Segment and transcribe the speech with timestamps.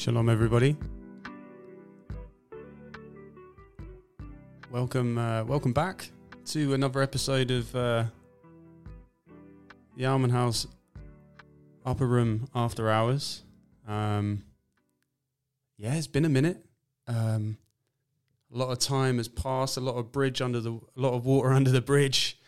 [0.00, 0.78] Shalom, everybody.
[4.70, 6.08] Welcome, uh, welcome back
[6.46, 8.04] to another episode of uh,
[9.98, 10.66] the Almond House
[11.84, 13.42] Upper Room After Hours.
[13.86, 14.44] Um,
[15.76, 16.64] yeah, it's been a minute.
[17.06, 17.58] Um,
[18.54, 19.76] a lot of time has passed.
[19.76, 22.40] A lot of bridge under the, a lot of water under the bridge.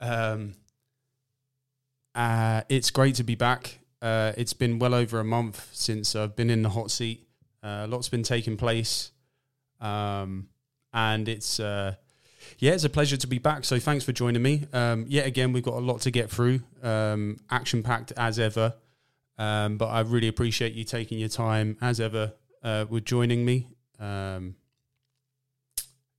[0.00, 0.54] Um,
[2.14, 3.80] uh, it's great to be back.
[4.04, 7.26] Uh, it's been well over a month since I've been in the hot seat.
[7.62, 9.12] Uh, a lot's been taking place,
[9.80, 10.48] um,
[10.92, 11.94] and it's uh,
[12.58, 13.64] yeah, it's a pleasure to be back.
[13.64, 14.66] So thanks for joining me.
[14.74, 18.74] Um, yet again, we've got a lot to get through, um, action packed as ever.
[19.38, 23.68] Um, but I really appreciate you taking your time as ever uh, with joining me.
[23.98, 24.54] Um,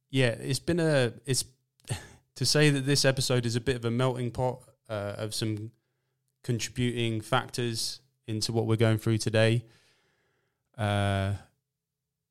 [0.09, 1.45] yeah, it's been a it's
[2.35, 5.69] to say that this episode is a bit of a melting pot uh, of some
[6.45, 9.65] contributing factors into what we're going through today.
[10.77, 11.33] Uh,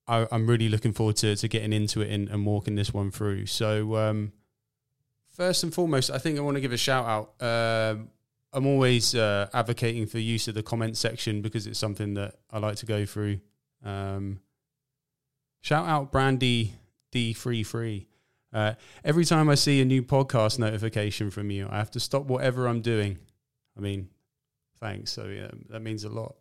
[0.07, 3.11] I, am really looking forward to, to getting into it and, and walking this one
[3.11, 3.47] through.
[3.47, 4.33] So, um,
[5.31, 7.43] first and foremost, I think I want to give a shout out.
[7.43, 7.97] Uh,
[8.53, 12.61] I'm always uh, advocating for use of the comment section because it's something that I
[12.61, 13.41] like to go through.
[13.85, 14.39] Um,
[15.61, 16.75] shout out Brandy
[17.13, 18.07] D33.
[18.53, 22.27] Uh, every time I see a new podcast notification from you, I have to stop
[22.27, 23.19] whatever I'm doing
[23.77, 24.09] I mean,
[24.81, 25.13] thanks.
[25.13, 26.37] So yeah, that means a lot.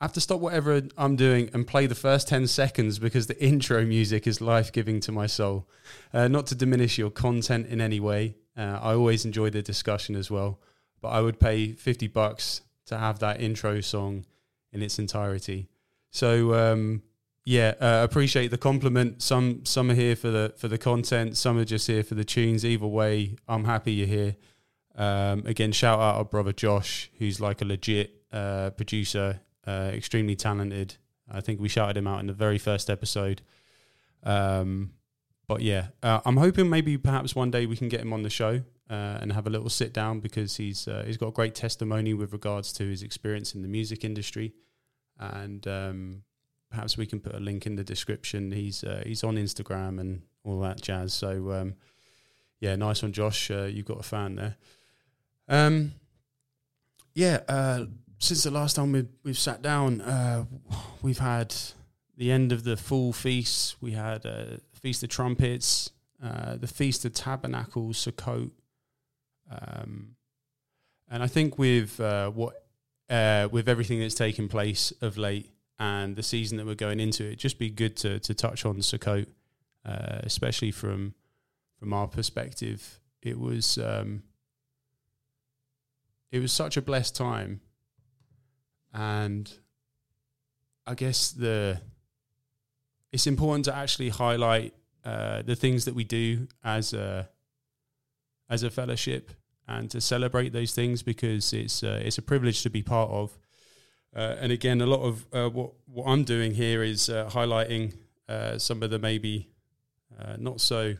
[0.00, 3.40] I have to stop whatever I'm doing and play the first 10 seconds because the
[3.44, 5.68] intro music is life giving to my soul.
[6.12, 8.34] Uh, not to diminish your content in any way.
[8.56, 10.58] Uh, I always enjoy the discussion as well,
[11.00, 14.26] but I would pay 50 bucks to have that intro song
[14.72, 15.68] in its entirety.
[16.10, 17.02] So, um,
[17.44, 19.22] yeah, uh, appreciate the compliment.
[19.22, 21.36] Some some are here for the for the content.
[21.36, 22.64] Some are just here for the tunes.
[22.64, 24.36] Either way, I'm happy you're here.
[24.94, 30.36] Um, again, shout out our brother Josh, who's like a legit uh, producer, uh, extremely
[30.36, 30.96] talented.
[31.30, 33.42] I think we shouted him out in the very first episode.
[34.22, 34.92] Um,
[35.48, 38.30] but yeah, uh, I'm hoping maybe perhaps one day we can get him on the
[38.30, 42.14] show uh, and have a little sit down because he's uh, he's got great testimony
[42.14, 44.52] with regards to his experience in the music industry,
[45.18, 46.22] and um,
[46.70, 48.52] perhaps we can put a link in the description.
[48.52, 51.12] He's uh, he's on Instagram and all that jazz.
[51.12, 51.74] So um,
[52.60, 53.50] yeah, nice one, Josh.
[53.50, 54.56] you've got a fan there.
[55.52, 55.92] Um,
[57.14, 57.84] yeah, uh,
[58.18, 60.46] since the last time we've, we've sat down, uh,
[61.02, 61.54] we've had
[62.16, 63.76] the end of the full feast.
[63.82, 65.90] We had uh, Feast of Trumpets,
[66.24, 68.50] uh, the Feast of Tabernacles, Sukkot.
[69.50, 70.16] Um,
[71.10, 72.64] and I think with uh, what
[73.10, 77.24] uh, with everything that's taken place of late and the season that we're going into,
[77.26, 79.26] it'd just be good to to touch on Sukkot,
[79.84, 81.12] uh, especially from
[81.78, 83.00] from our perspective.
[83.20, 84.22] It was um,
[86.32, 87.60] it was such a blessed time,
[88.92, 89.52] and
[90.86, 91.80] I guess the
[93.12, 97.28] it's important to actually highlight uh, the things that we do as a
[98.48, 99.30] as a fellowship
[99.68, 103.38] and to celebrate those things because it's uh, it's a privilege to be part of.
[104.14, 107.94] Uh, and again, a lot of uh, what what I'm doing here is uh, highlighting
[108.28, 109.48] uh, some of the maybe
[110.38, 110.94] not so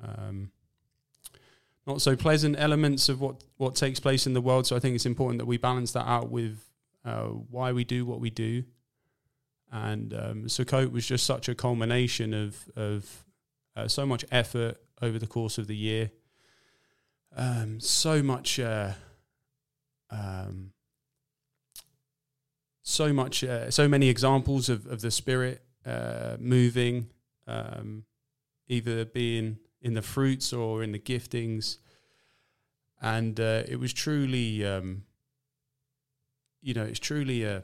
[0.00, 0.52] um,
[1.88, 4.66] not so pleasant elements of what what takes place in the world.
[4.66, 6.60] So I think it's important that we balance that out with
[7.04, 8.64] uh, why we do what we do.
[9.72, 13.24] And um, Sukkot was just such a culmination of of
[13.74, 16.10] uh, so much effort over the course of the year.
[17.36, 18.92] Um, so much, uh,
[20.10, 20.72] um,
[22.82, 27.08] so much, uh, so many examples of of the spirit uh, moving,
[27.46, 28.04] um,
[28.68, 31.78] either being in the fruits or in the giftings.
[33.00, 35.04] And uh, it was truly, um,
[36.60, 37.62] you know, it's truly a,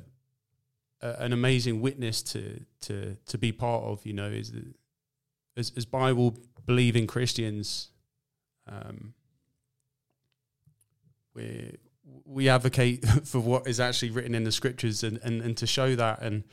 [1.03, 4.07] a, an amazing witness to to to be part of.
[4.07, 4.53] You know, is
[5.57, 7.91] as as Bible believing Christians,
[8.69, 9.15] um,
[11.35, 11.77] we
[12.25, 15.95] we advocate for what is actually written in the scriptures, and, and, and to show
[15.97, 16.45] that and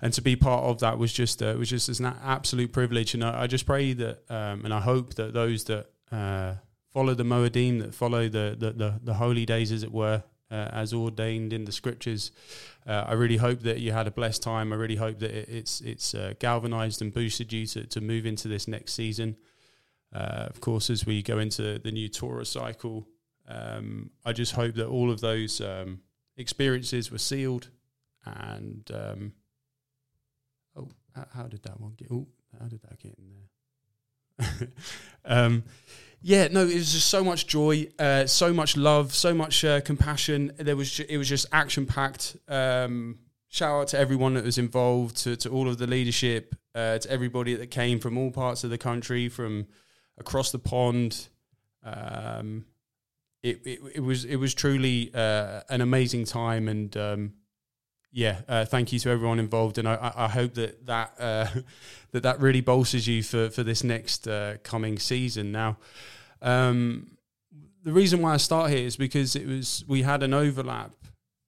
[0.00, 3.14] and to be part of that was just uh, was just an absolute privilege.
[3.14, 6.54] And I, I just pray that, um, and I hope that those that uh,
[6.92, 10.54] follow the Moedim, that follow the, the, the the holy days, as it were, uh,
[10.72, 12.30] as ordained in the scriptures.
[12.86, 14.72] Uh, I really hope that you had a blessed time.
[14.72, 18.26] I really hope that it, it's it's uh, galvanized and boosted you to, to move
[18.26, 19.36] into this next season.
[20.14, 23.06] Uh, of course, as we go into the new Torah cycle,
[23.48, 26.00] um, I just hope that all of those um,
[26.36, 27.70] experiences were sealed
[28.24, 29.32] and um,
[30.76, 30.88] Oh,
[31.34, 32.08] how did that one get?
[32.10, 32.26] Oh,
[32.60, 33.30] how did that get in
[34.38, 34.68] there?
[35.24, 35.64] um,
[36.20, 39.80] yeah, no, it was just so much joy, uh, so much love, so much uh,
[39.80, 40.52] compassion.
[40.58, 42.36] There was ju- it was just action packed.
[42.48, 46.98] Um, shout out to everyone that was involved, to, to all of the leadership, uh,
[46.98, 49.66] to everybody that came from all parts of the country, from
[50.18, 51.28] across the pond.
[51.82, 52.66] Um,
[53.46, 57.34] it, it, was it was truly uh, an amazing time, and um,
[58.10, 61.46] yeah, uh, thank you to everyone involved, and I, I hope that that uh,
[62.10, 65.52] that that really bolsters you for for this next uh, coming season.
[65.52, 65.78] Now,
[66.42, 67.16] um,
[67.84, 70.92] the reason why I start here is because it was we had an overlap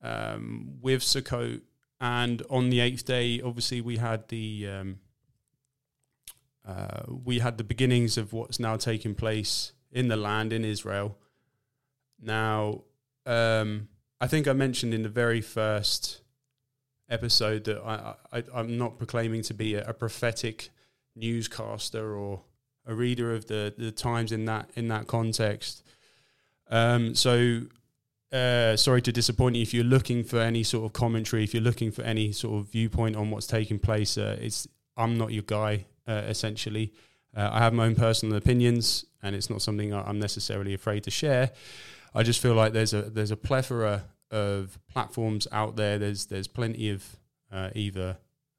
[0.02, 1.62] um, with Sukkot,
[2.00, 4.98] and on the eighth day, obviously we had the um,
[6.64, 11.16] uh, we had the beginnings of what's now taking place in the land in Israel.
[12.20, 12.82] Now,
[13.26, 13.88] um,
[14.20, 16.20] I think I mentioned in the very first
[17.08, 20.70] episode that I, I I'm not proclaiming to be a, a prophetic
[21.16, 22.42] newscaster or
[22.86, 25.84] a reader of the the times in that in that context.
[26.70, 27.62] Um, so
[28.32, 31.62] uh, sorry to disappoint you if you're looking for any sort of commentary, if you're
[31.62, 34.18] looking for any sort of viewpoint on what's taking place.
[34.18, 35.86] Uh, it's I'm not your guy.
[36.06, 36.92] Uh, essentially,
[37.36, 41.10] uh, I have my own personal opinions, and it's not something I'm necessarily afraid to
[41.10, 41.50] share.
[42.14, 45.98] I just feel like there's a there's a plethora of platforms out there.
[45.98, 47.16] There's there's plenty of
[47.52, 48.18] uh, either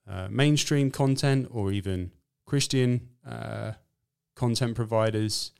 [0.09, 2.11] uh, mainstream content or even
[2.45, 3.73] Christian uh,
[4.35, 5.51] content providers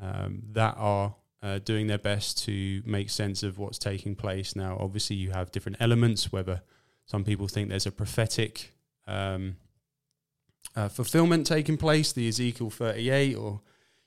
[0.00, 4.56] um, that are uh, doing their best to make sense of what's taking place.
[4.56, 6.32] Now, obviously, you have different elements.
[6.32, 6.62] Whether
[7.04, 8.72] some people think there's a prophetic
[9.06, 9.56] um,
[10.74, 13.60] uh, fulfillment taking place, the Ezekiel 38, or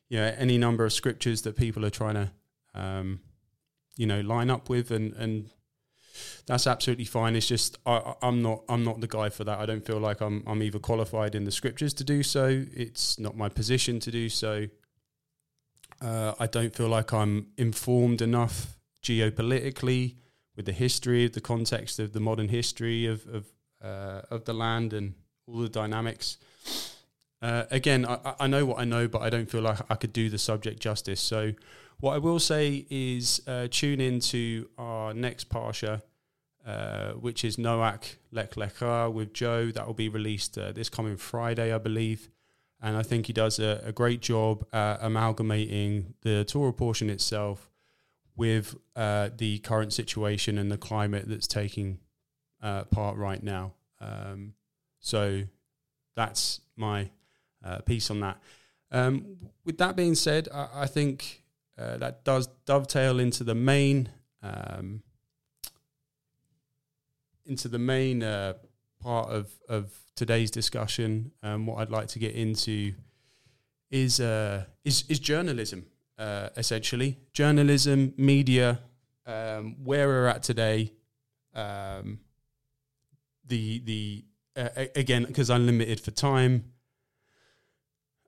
[0.10, 2.32] you know any number of scriptures that people are trying to
[2.74, 3.20] um,
[3.98, 5.50] you know line up with and and
[6.46, 7.36] that's absolutely fine.
[7.36, 9.60] It's just I, i'm not i'm not the guy for that.
[9.60, 12.66] I don't feel like i'm i'm either qualified in the scriptures to do so.
[12.74, 14.68] It's not my position to do so.
[16.02, 20.16] Uh, i don't feel like i'm informed enough geopolitically
[20.56, 23.46] with the history of the context of the modern history of of,
[23.84, 25.14] uh, of the land and
[25.46, 26.38] all the dynamics.
[27.42, 30.14] Uh, again I, I know what i know but i don't feel like i could
[30.14, 31.22] do the subject justice.
[31.22, 31.54] So
[32.02, 36.02] what I will say is uh, tune in to our next Parsha,
[36.66, 39.72] uh, which is Noach Lech Lecha with Joe.
[39.72, 42.30] That will be released uh, this coming Friday, I believe.
[42.82, 47.70] And I think he does a, a great job amalgamating the Torah portion itself
[48.36, 52.00] with uh, the current situation and the climate that's taking
[52.62, 53.74] uh, part right now.
[54.00, 54.54] Um,
[55.00, 55.44] so
[56.16, 57.10] that's my
[57.64, 58.42] uh, piece on that.
[58.92, 61.41] Um, with that being said, I, I think
[61.82, 64.10] uh, that does dovetail into the main
[64.44, 65.02] um,
[67.46, 68.54] into the main uh,
[69.02, 71.32] part of of today's discussion.
[71.42, 72.94] Um, what I'd like to get into
[73.90, 75.86] is uh, is is journalism
[76.22, 78.80] uh, essentially journalism, media,
[79.26, 80.94] um, where we're at today.
[81.56, 82.20] Um,
[83.48, 86.66] the the uh, again because I'm limited for time.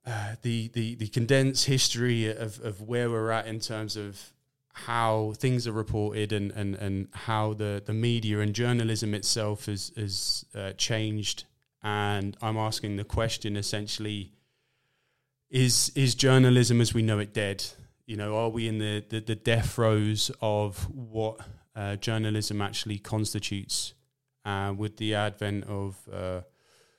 [0.05, 4.33] Uh, the, the the condensed history of, of where we're at in terms of
[4.73, 9.91] how things are reported and, and, and how the, the media and journalism itself has,
[9.95, 11.45] has uh, changed.
[11.83, 14.33] And I'm asking the question essentially
[15.49, 17.63] is, is journalism as we know it dead?
[18.07, 21.39] You know, are we in the, the, the death throes of what
[21.75, 23.93] uh, journalism actually constitutes
[24.43, 26.41] uh, with the advent of uh,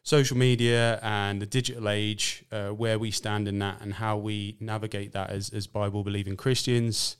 [0.04, 4.56] social media and the digital age, uh, where we stand in that, and how we
[4.60, 7.16] navigate that as, as Bible believing Christians.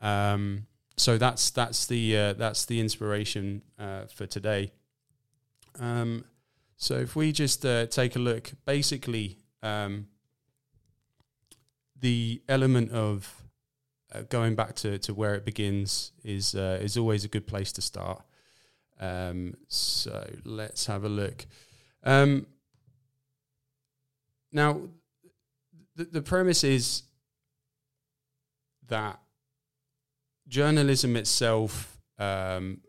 [0.00, 4.72] Um, so that's that's the uh, that's the inspiration uh, for today.
[5.78, 6.24] Um,
[6.76, 10.08] so if we just uh, take a look, basically, um,
[12.00, 13.42] the element of
[14.14, 17.72] uh, going back to, to where it begins is uh, is always a good place
[17.72, 18.22] to start.
[18.98, 21.44] Um, so let's have a look.
[22.06, 22.46] Um,
[24.52, 24.80] now,
[25.96, 27.02] the, the premise is
[28.86, 29.18] that
[30.46, 32.80] journalism itself, um,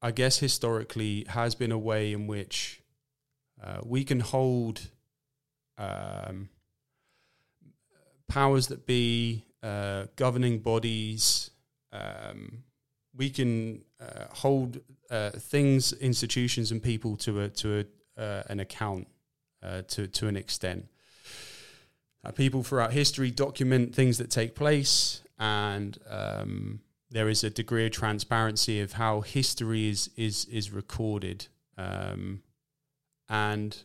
[0.00, 2.80] I guess, historically has been a way in which
[3.62, 4.80] uh, we can hold
[5.76, 6.48] um,
[8.28, 11.50] powers that be, uh, governing bodies.
[11.92, 12.62] Um,
[13.14, 17.84] we can uh, hold uh, things, institutions, and people to a to a
[18.16, 19.08] uh, an account
[19.62, 20.88] uh, to to an extent.
[22.24, 27.86] Uh, people throughout history document things that take place, and um, there is a degree
[27.86, 31.46] of transparency of how history is is is recorded.
[31.76, 32.42] Um,
[33.28, 33.76] and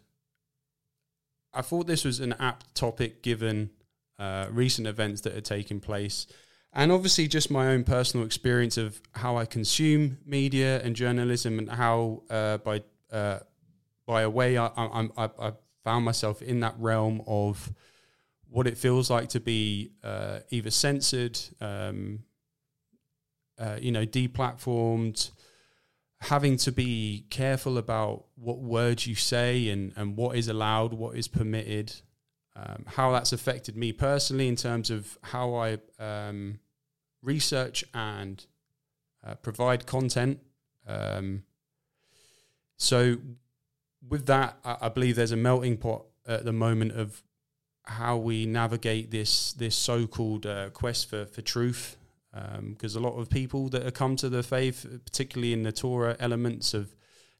[1.54, 3.72] I thought this was an apt topic given
[4.20, 6.28] uh, recent events that are taking place
[6.74, 11.70] and obviously just my own personal experience of how I consume media and journalism, and
[11.70, 13.40] how uh, by uh,
[14.08, 15.52] by a way I, I, I,
[15.84, 17.72] found myself in that realm of
[18.50, 22.24] what it feels like to be uh, either censored, um,
[23.58, 25.32] uh, you know, deplatformed,
[26.22, 31.16] having to be careful about what words you say and, and what is allowed, what
[31.16, 31.94] is permitted,
[32.56, 36.60] um, how that's affected me personally in terms of how I um,
[37.22, 38.46] research and
[39.26, 40.40] uh, provide content.
[40.88, 41.44] Um,
[42.78, 43.18] so,
[44.08, 47.24] with that, I, I, believe there's a melting pot at the moment of
[47.84, 51.98] how we navigate this this so-called uh, quest for for truth.
[52.70, 55.72] Because um, a lot of people that have come to the faith, particularly in the
[55.72, 56.90] Torah elements, have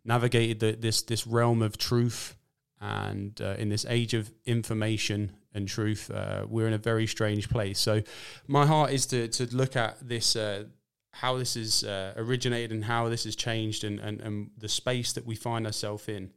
[0.04, 2.36] navigated the, this this realm of truth.
[2.80, 7.50] And uh, in this age of information and truth, uh, we're in a very strange
[7.50, 7.80] place.
[7.80, 8.02] So,
[8.48, 10.66] my heart is to to look at this, uh,
[11.12, 15.14] how this is uh, originated and how this has changed, and, and and the space
[15.14, 16.32] that we find ourselves in.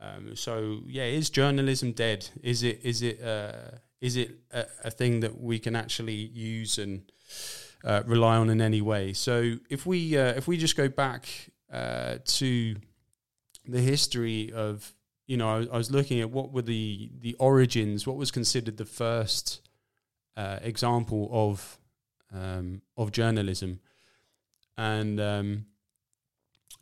[0.00, 2.28] Um, so, yeah, is journalism dead?
[2.42, 6.78] Is it is it uh, is it a, a, thing that we can actually use
[6.78, 7.02] and
[7.84, 9.12] uh, rely on in any way?
[9.12, 11.26] So, if we if we just go back
[11.70, 12.76] to
[13.66, 14.94] the history of
[15.28, 18.78] you know, I, I, was looking at what were the the origins, what was considered
[18.78, 19.60] the first
[20.36, 21.78] uh, example of
[22.34, 23.80] um, of journalism,
[24.76, 25.66] and um,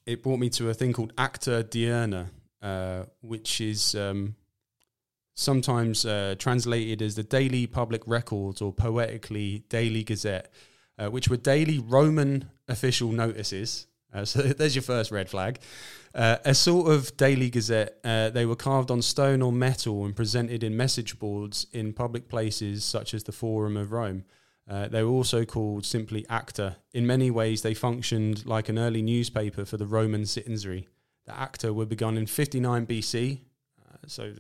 [0.06, 2.28] it brought me to a thing called Acta Diurna,
[2.62, 4.36] uh, which is um,
[5.34, 10.50] sometimes uh, translated as the Daily Public Records or poetically Daily Gazette,
[10.98, 13.86] uh, which were daily Roman official notices.
[14.12, 15.58] Uh, so there's your first red flag.
[16.14, 17.98] Uh, a sort of daily gazette.
[18.02, 22.28] Uh, they were carved on stone or metal and presented in message boards in public
[22.28, 24.24] places such as the Forum of Rome.
[24.68, 26.76] Uh, they were also called simply Acta.
[26.92, 30.88] In many ways, they functioned like an early newspaper for the Roman citizenry.
[31.26, 33.40] The Acta were begun in 59 BC,
[33.80, 34.32] uh, so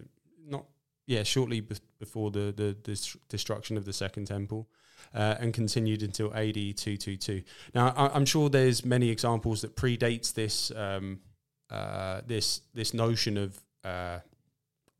[0.46, 0.66] not
[1.06, 4.68] yeah, shortly be- before the, the, destruction of the Second Temple.
[5.14, 7.42] Uh, and continued until AD 222.
[7.74, 11.20] Now, I, am sure there's many examples that predates this um,
[11.70, 14.18] uh, this this notion of uh,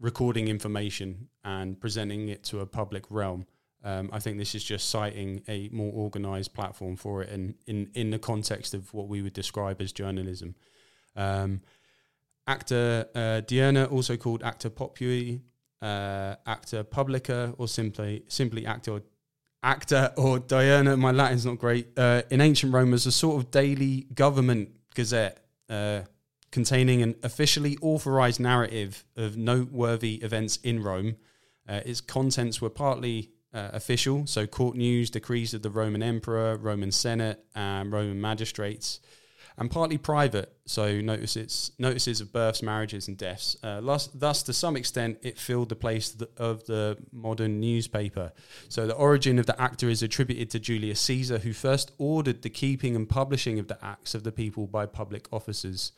[0.00, 3.46] recording information and presenting it to a public realm.
[3.84, 7.90] Um, I think this is just citing a more organized platform for it, and in
[7.94, 10.54] in the context of what we would describe as journalism.
[11.14, 11.62] Um,
[12.46, 15.38] acta uh, Diurna, also called acta populi,
[15.82, 19.02] uh, acta publica, or simply simply acta
[19.62, 20.98] acta or Diurna.
[20.98, 21.88] My Latin's not great.
[21.96, 25.38] Uh, in ancient Rome, was a sort of daily government gazette.
[25.68, 26.02] Uh,
[26.52, 31.16] containing an officially authorized narrative of noteworthy events in Rome.
[31.68, 36.56] Uh, its contents were partly uh, official, so court news, decrees of the Roman emperor,
[36.56, 39.00] Roman senate, and Roman magistrates,
[39.58, 43.56] and partly private, so notices notices of births, marriages, and deaths.
[43.62, 48.32] Uh, thus, thus, to some extent, it filled the place of the, modern newspaper.
[48.68, 52.50] So, the origin of the acta is attributed to Julius Caesar, who first ordered the
[52.50, 55.92] keeping and publishing of the acts of the people by public officers.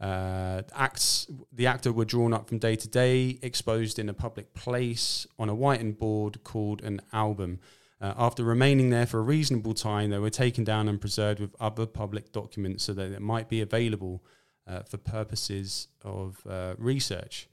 [0.00, 4.52] Uh, acts the acta were drawn up from day to day, exposed in a public
[4.54, 7.58] place on a whitened board called an album.
[8.00, 11.54] Uh, after remaining there for a reasonable time, they were taken down and preserved with
[11.60, 14.22] other public documents so that it might be available
[14.68, 17.48] uh, for purposes of uh, research.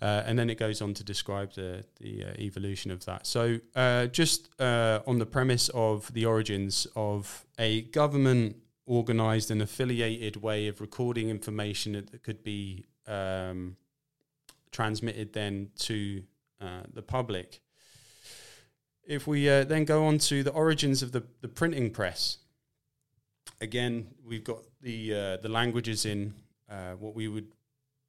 [0.00, 3.26] Uh, and then it goes on to describe the, the uh, evolution of that.
[3.26, 3.58] So,
[4.12, 10.80] just on the premise of the origins of a government organized and affiliated way of
[10.80, 13.76] recording information that could be um,
[14.70, 16.22] transmitted then to
[16.60, 17.60] uh, the public.
[19.06, 22.38] If we uh, then go on to the origins of the, the printing press,
[23.60, 26.34] again, we've got the, uh, the languages in
[26.70, 27.48] uh, what we would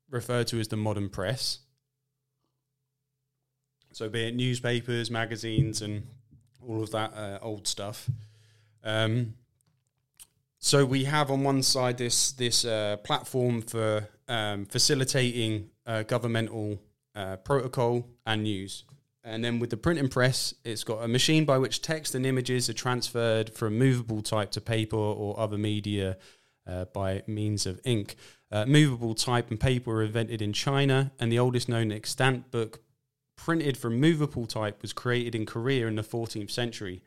[0.10, 1.60] refer to as the modern press.
[3.92, 6.08] So, be it newspapers, magazines, and
[6.68, 8.10] all of that uh, old stuff.
[8.84, 9.36] Um,
[10.60, 16.82] so we have on one side this this uh, platform for um, facilitating uh, governmental
[17.16, 18.84] uh, protocol and news.
[19.26, 22.70] And then with the printing press, it's got a machine by which text and images
[22.70, 26.18] are transferred from movable type to paper or other media
[26.68, 28.16] uh, by means of ink.
[28.52, 32.84] Uh, movable type and paper were invented in China, and the oldest known extant book
[33.36, 37.02] printed from movable type was created in Korea in the 14th century.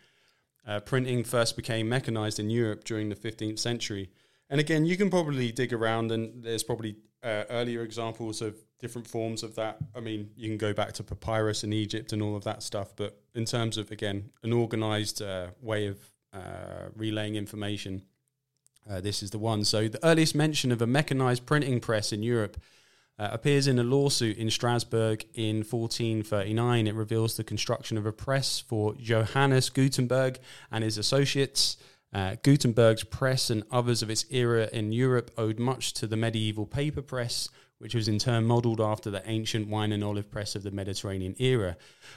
[0.66, 4.10] Uh, printing first became mechanized in Europe during the 15th century.
[4.50, 9.06] And again, you can probably dig around, and there's probably uh, earlier examples of different
[9.06, 9.78] forms of that.
[9.94, 12.94] I mean, you can go back to papyrus in Egypt and all of that stuff.
[12.96, 15.98] But in terms of, again, an organized uh, way of
[16.32, 18.02] uh, relaying information.
[18.88, 19.64] Uh, this is the one.
[19.64, 22.58] So, the earliest mention of a mechanized printing press in Europe
[23.18, 26.86] uh, appears in a lawsuit in Strasbourg in 1439.
[26.86, 30.38] It reveals the construction of a press for Johannes Gutenberg
[30.70, 31.76] and his associates.
[32.12, 36.64] Uh, Gutenberg's press and others of its era in Europe owed much to the medieval
[36.64, 40.62] paper press, which was in turn modelled after the ancient wine and olive press of
[40.62, 41.76] the Mediterranean era.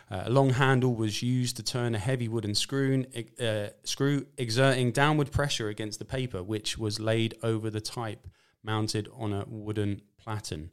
[0.09, 3.05] Uh, a long handle was used to turn a heavy wooden screw,
[3.39, 8.27] uh, screw, exerting downward pressure against the paper, which was laid over the type
[8.63, 10.71] mounted on a wooden platen.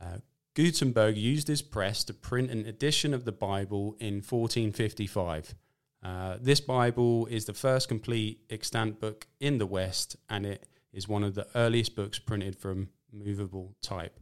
[0.00, 0.18] Uh,
[0.54, 5.54] Gutenberg used his press to print an edition of the Bible in 1455.
[6.02, 11.08] Uh, this Bible is the first complete extant book in the West, and it is
[11.08, 14.18] one of the earliest books printed from movable type.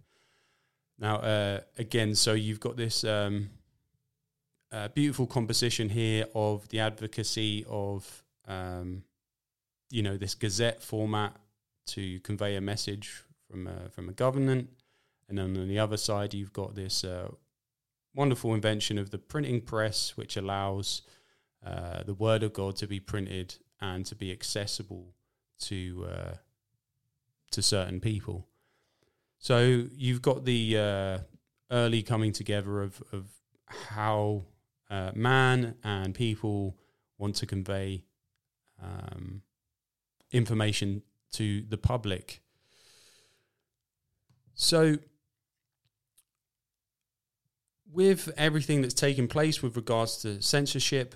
[0.98, 3.50] Now, uh, again, so you've got this um,
[4.72, 9.02] uh, beautiful composition here of the advocacy of, um,
[9.90, 11.36] you know, this Gazette format
[11.88, 14.70] to convey a message from a, from a government,
[15.28, 17.28] and then on the other side, you've got this uh,
[18.14, 21.02] wonderful invention of the printing press, which allows
[21.64, 25.14] uh, the Word of God to be printed and to be accessible
[25.58, 26.34] to uh,
[27.50, 28.46] to certain people.
[29.46, 31.18] So you've got the uh,
[31.70, 33.26] early coming together of of
[33.66, 34.42] how
[34.90, 36.76] uh, man and people
[37.16, 38.02] want to convey
[38.82, 39.42] um,
[40.32, 41.02] information
[41.34, 42.42] to the public.
[44.54, 44.96] So
[47.92, 51.14] with everything that's taken place with regards to censorship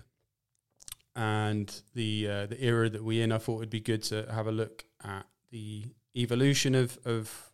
[1.17, 4.47] and the uh, the era that we're in, I thought it'd be good to have
[4.47, 7.50] a look at the evolution of of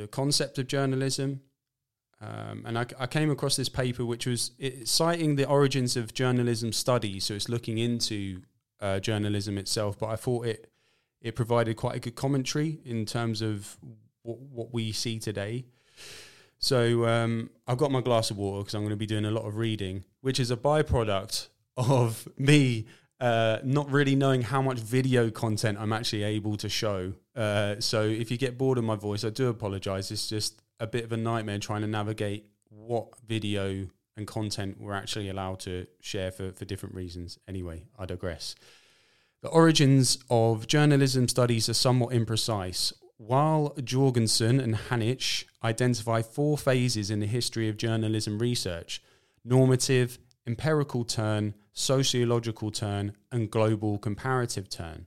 [0.00, 1.40] the concept of journalism.
[2.20, 4.50] Um, and I, I, came across this paper, which was
[4.84, 7.24] citing the origins of journalism studies.
[7.24, 8.42] So it's looking into
[8.78, 10.70] uh, journalism itself, but I thought it
[11.22, 13.76] it provided quite a good commentary in terms of
[14.22, 15.66] what, what we see today.
[16.58, 19.30] So um, I've got my glass of water because I'm going to be doing a
[19.30, 22.86] lot of reading, which is a byproduct of me
[23.20, 27.12] uh, not really knowing how much video content I'm actually able to show.
[27.34, 30.10] Uh, so if you get bored of my voice, I do apologize.
[30.10, 34.92] It's just a bit of a nightmare trying to navigate what video and content we're
[34.92, 37.38] actually allowed to share for, for different reasons.
[37.48, 38.54] Anyway, I digress.
[39.42, 42.92] The origins of journalism studies are somewhat imprecise.
[43.16, 49.02] While Jorgensen and Hanitzsch identify four phases in the history of journalism research
[49.42, 55.06] normative, empirical turn, sociological turn, and global comparative turn.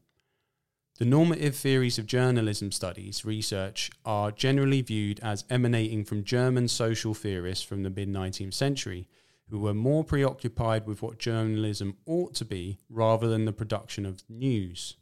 [1.03, 7.13] The normative theories of journalism studies research are generally viewed as emanating from German social
[7.13, 9.09] theorists from the mid 19th century,
[9.49, 14.23] who were more preoccupied with what journalism ought to be rather than the production of
[14.29, 14.95] news.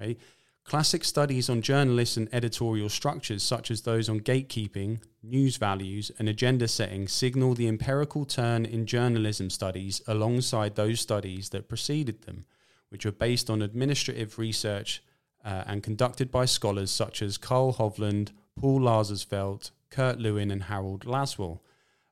[0.00, 0.16] Okay?
[0.64, 6.28] Classic studies on journalists and editorial structures, such as those on gatekeeping, news values, and
[6.28, 12.46] agenda setting, signal the empirical turn in journalism studies alongside those studies that preceded them,
[12.92, 15.02] which were based on administrative research
[15.44, 21.04] uh, and conducted by scholars such as Carl Hovland, Paul Lazarsfeld, Kurt Lewin, and Harold
[21.04, 21.60] Lasswell.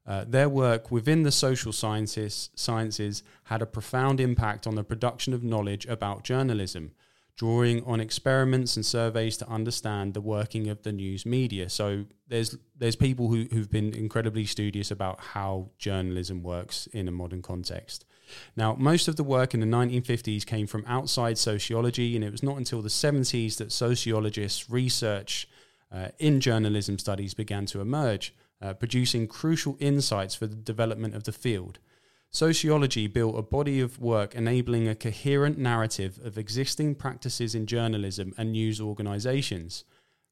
[0.07, 5.35] Uh, their work within the social sciences, sciences had a profound impact on the production
[5.35, 6.93] of knowledge about journalism
[7.40, 11.71] drawing on experiments and surveys to understand the working of the news media.
[11.71, 17.11] So there's there's people who, who've been incredibly studious about how journalism works in a
[17.11, 18.05] modern context.
[18.57, 22.43] Now, most of the work in the 1950s came from outside sociology, and it was
[22.43, 25.49] not until the 70s that sociologists' research
[25.93, 31.25] uh, in journalism studies began to emerge, uh, producing crucial insights for the development of
[31.25, 31.79] the field.
[32.33, 38.33] Sociology built a body of work enabling a coherent narrative of existing practices in journalism
[38.38, 39.83] and news organizations.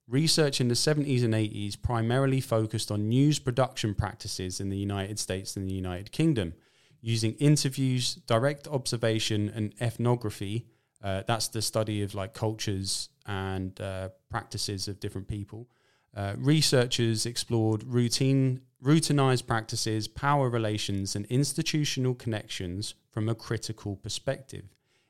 [0.07, 5.19] Research in the 70s and 80s primarily focused on news production practices in the United
[5.19, 6.55] States and the United Kingdom,
[7.01, 10.67] using interviews, direct observation, and ethnography.
[11.03, 15.69] Uh, that's the study of like cultures and uh, practices of different people.
[16.17, 24.65] Uh, researchers explored routine routinized practices, power relations, and institutional connections from a critical perspective.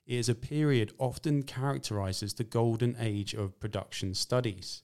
[0.06, 4.82] It is a period often characterized as the golden age of production studies.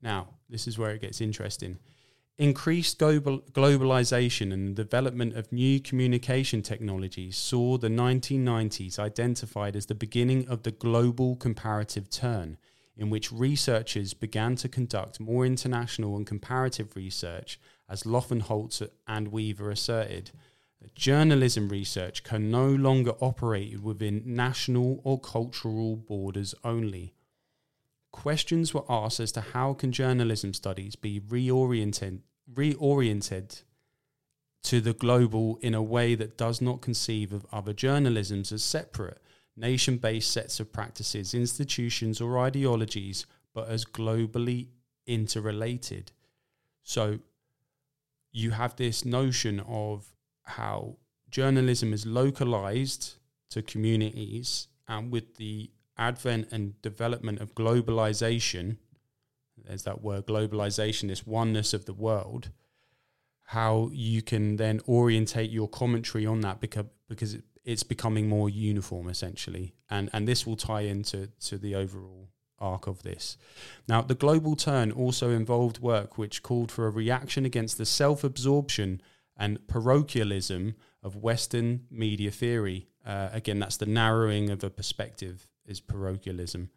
[0.00, 1.78] Now, this is where it gets interesting.
[2.36, 9.94] Increased global, globalization and development of new communication technologies saw the 1990s identified as the
[9.94, 12.58] beginning of the global comparative turn
[12.96, 19.70] in which researchers began to conduct more international and comparative research, as Löffelholz and Weaver
[19.70, 20.30] asserted.
[20.94, 27.13] journalism research can no longer operate within national or cultural borders only.
[28.14, 33.64] Questions were asked as to how can journalism studies be reoriented, reoriented
[34.62, 39.20] to the global in a way that does not conceive of other journalisms as separate,
[39.56, 44.68] nation based sets of practices, institutions, or ideologies, but as globally
[45.08, 46.12] interrelated.
[46.84, 47.18] So
[48.30, 50.06] you have this notion of
[50.44, 50.98] how
[51.30, 53.16] journalism is localized
[53.50, 58.76] to communities, and with the advent and development of globalization,
[59.56, 62.50] there's that word globalization, this oneness of the world,
[63.48, 69.08] how you can then orientate your commentary on that because because it's becoming more uniform
[69.08, 72.28] essentially, and and this will tie into to the overall
[72.58, 73.36] arc of this.
[73.88, 78.24] Now, the global turn also involved work which called for a reaction against the self
[78.24, 79.00] absorption
[79.36, 82.88] and parochialism of Western media theory.
[83.04, 86.70] Uh, again, that's the narrowing of a perspective, is parochialism.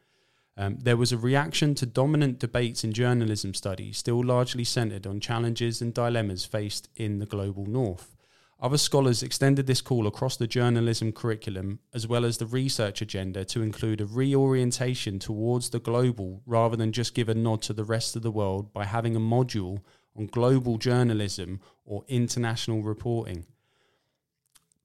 [0.58, 5.19] Um, there was a reaction to dominant debates in journalism studies, still largely centered on
[5.19, 8.15] challenges and dilemmas faced in the global north.
[8.60, 13.45] Other scholars extended this call across the journalism curriculum as well as the research agenda
[13.45, 17.84] to include a reorientation towards the global rather than just give a nod to the
[17.84, 19.82] rest of the world by having a module
[20.17, 23.45] on global journalism or international reporting.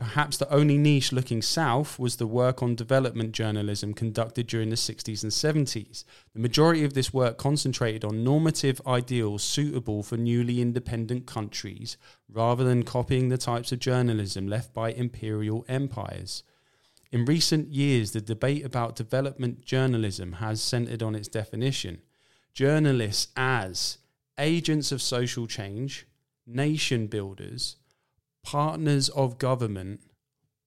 [0.03, 4.75] Perhaps the only niche looking south was the work on development journalism conducted during the
[4.75, 6.03] 60s and 70s.
[6.33, 11.97] The majority of this work concentrated on normative ideals suitable for newly independent countries
[12.29, 16.43] rather than copying the types of journalism left by imperial empires.
[17.13, 22.03] In recent years, the debate about development journalism has centered on its definition.
[22.53, 23.99] Journalists as
[24.37, 26.09] agents of social change,
[26.45, 27.77] nation builders,
[28.43, 30.01] partners of government,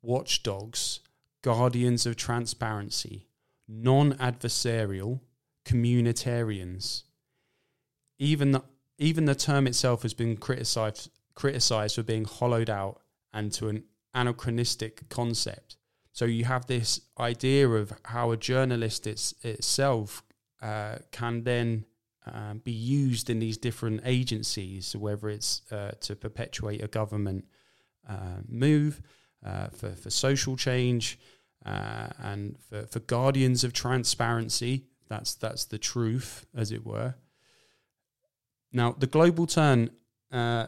[0.02, 1.02] watchdogs,
[1.42, 3.28] guardians of transparency,
[3.68, 5.20] non adversarial,
[5.66, 7.04] communitarians.
[8.18, 8.64] Even the,
[8.98, 13.02] even the term itself has been criticized, criticized for being hollowed out
[13.34, 13.84] and to an
[14.14, 15.76] anachronistic concept.
[16.14, 20.24] So you have this idea of how a journalist it's, itself
[20.62, 21.86] uh, can then
[22.26, 27.46] um, be used in these different agencies, whether it's uh, to perpetuate a government
[28.08, 29.02] uh, move,
[29.46, 31.20] uh, for, for social change,
[31.66, 34.86] uh, and for, for guardians of transparency.
[35.08, 37.16] That's, that's the truth, as it were.
[38.72, 39.92] Now, the global turn
[40.32, 40.68] uh,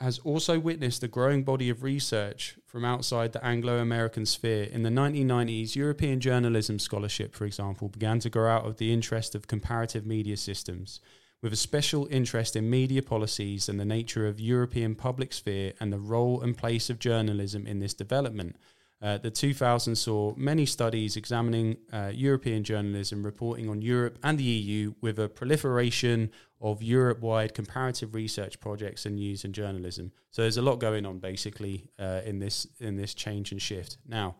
[0.00, 4.64] has also witnessed a growing body of research from outside the Anglo American sphere.
[4.64, 9.34] In the 1990s, European journalism scholarship, for example, began to grow out of the interest
[9.34, 11.00] of comparative media systems
[11.42, 15.92] with a special interest in media policies and the nature of European public sphere and
[15.92, 18.56] the role and place of journalism in this development.
[19.00, 24.42] Uh, the 2000s saw many studies examining uh, European journalism reporting on Europe and the
[24.42, 30.10] EU with a proliferation of Europe wide comparative research projects and news and journalism.
[30.32, 33.98] So there's a lot going on basically uh, in this in this change and shift.
[34.04, 34.34] Now,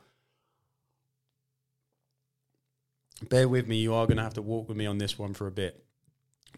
[3.28, 5.34] bear with me, you are going to have to walk with me on this one
[5.34, 5.84] for a bit.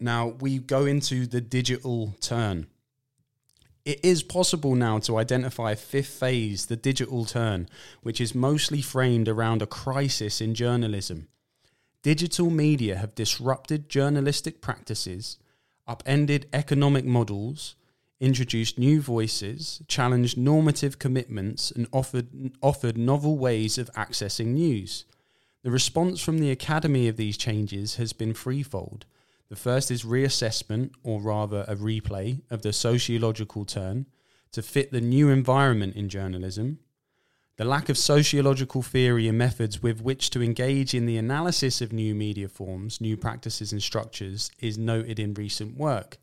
[0.01, 2.65] Now we go into the digital turn.
[3.85, 7.69] It is possible now to identify a fifth phase, the digital turn,
[8.01, 11.27] which is mostly framed around a crisis in journalism.
[12.01, 15.37] Digital media have disrupted journalistic practices,
[15.87, 17.75] upended economic models,
[18.19, 25.05] introduced new voices, challenged normative commitments, and offered, offered novel ways of accessing news.
[25.61, 29.05] The response from the Academy of these changes has been threefold.
[29.51, 34.05] The first is reassessment, or rather a replay, of the sociological turn
[34.53, 36.79] to fit the new environment in journalism.
[37.57, 41.91] The lack of sociological theory and methods with which to engage in the analysis of
[41.91, 46.17] new media forms, new practices, and structures is noted in recent work.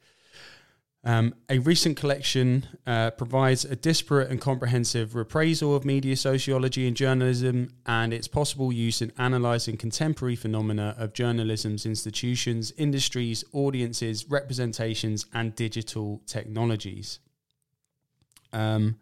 [1.09, 6.94] Um, a recent collection uh, provides a disparate and comprehensive reprisal of media sociology and
[6.94, 15.25] journalism and its possible use in analysing contemporary phenomena of journalism's institutions, industries, audiences, representations,
[15.33, 17.21] and digital technologies.
[18.53, 18.99] Um,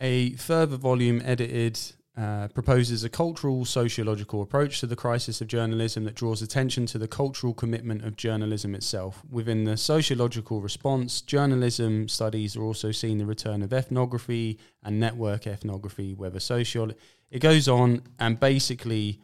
[0.00, 1.80] a further volume edited
[2.16, 6.96] uh, proposes a cultural sociological approach to the crisis of journalism that draws attention to
[6.96, 9.22] the cultural commitment of journalism itself.
[9.30, 15.46] Within the sociological response, journalism studies are also seeing the return of ethnography and network
[15.46, 16.90] ethnography, whether social.
[17.30, 19.20] It goes on and basically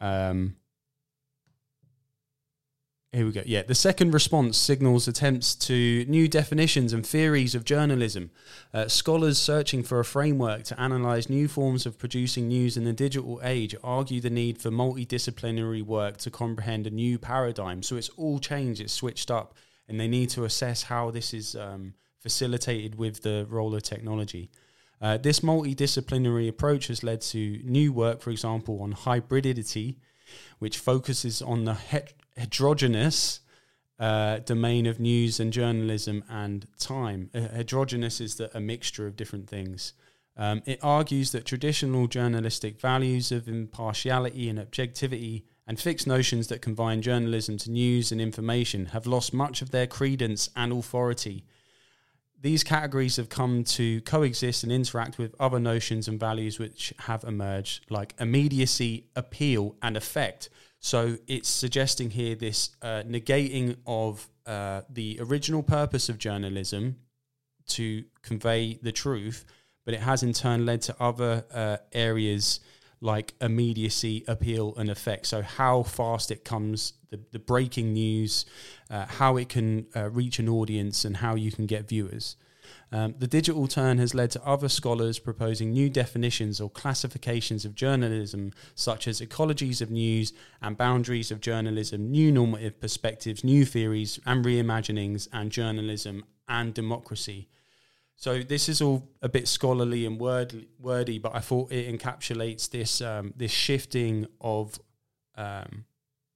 [0.00, 0.56] um,
[3.12, 3.42] here we go.
[3.44, 8.30] Yeah, the second response signals attempts to new definitions and theories of journalism.
[8.72, 12.92] Uh, scholars searching for a framework to analyze new forms of producing news in the
[12.92, 17.82] digital age argue the need for multidisciplinary work to comprehend a new paradigm.
[17.82, 19.54] So it's all changed, it's switched up,
[19.88, 24.50] and they need to assess how this is um, facilitated with the role of technology.
[25.00, 29.96] Uh, this multidisciplinary approach has led to new work, for example, on hybridity,
[30.60, 33.40] which focuses on the het- heterogeneous
[33.98, 37.30] uh, domain of news and journalism and time.
[37.34, 39.92] Uh, heterogeneous is the, a mixture of different things.
[40.36, 46.62] Um, it argues that traditional journalistic values of impartiality and objectivity and fixed notions that
[46.62, 51.44] combine journalism to news and information have lost much of their credence and authority.
[52.40, 57.22] These categories have come to coexist and interact with other notions and values which have
[57.22, 60.48] emerged, like immediacy, appeal, and effect,
[60.80, 66.96] so it's suggesting here this uh, negating of uh, the original purpose of journalism
[67.68, 69.44] to convey the truth,
[69.84, 72.60] but it has in turn led to other uh, areas
[73.02, 75.26] like immediacy, appeal, and effect.
[75.26, 78.44] So how fast it comes, the, the breaking news,
[78.90, 82.36] uh, how it can uh, reach an audience, and how you can get viewers.
[82.92, 87.76] Um, the digital turn has led to other scholars proposing new definitions or classifications of
[87.76, 94.18] journalism, such as ecologies of news and boundaries of journalism, new normative perspectives, new theories
[94.26, 97.48] and reimaginings, and journalism and democracy.
[98.16, 102.68] So this is all a bit scholarly and word, wordy, but I thought it encapsulates
[102.68, 104.78] this um, this shifting of
[105.36, 105.84] um,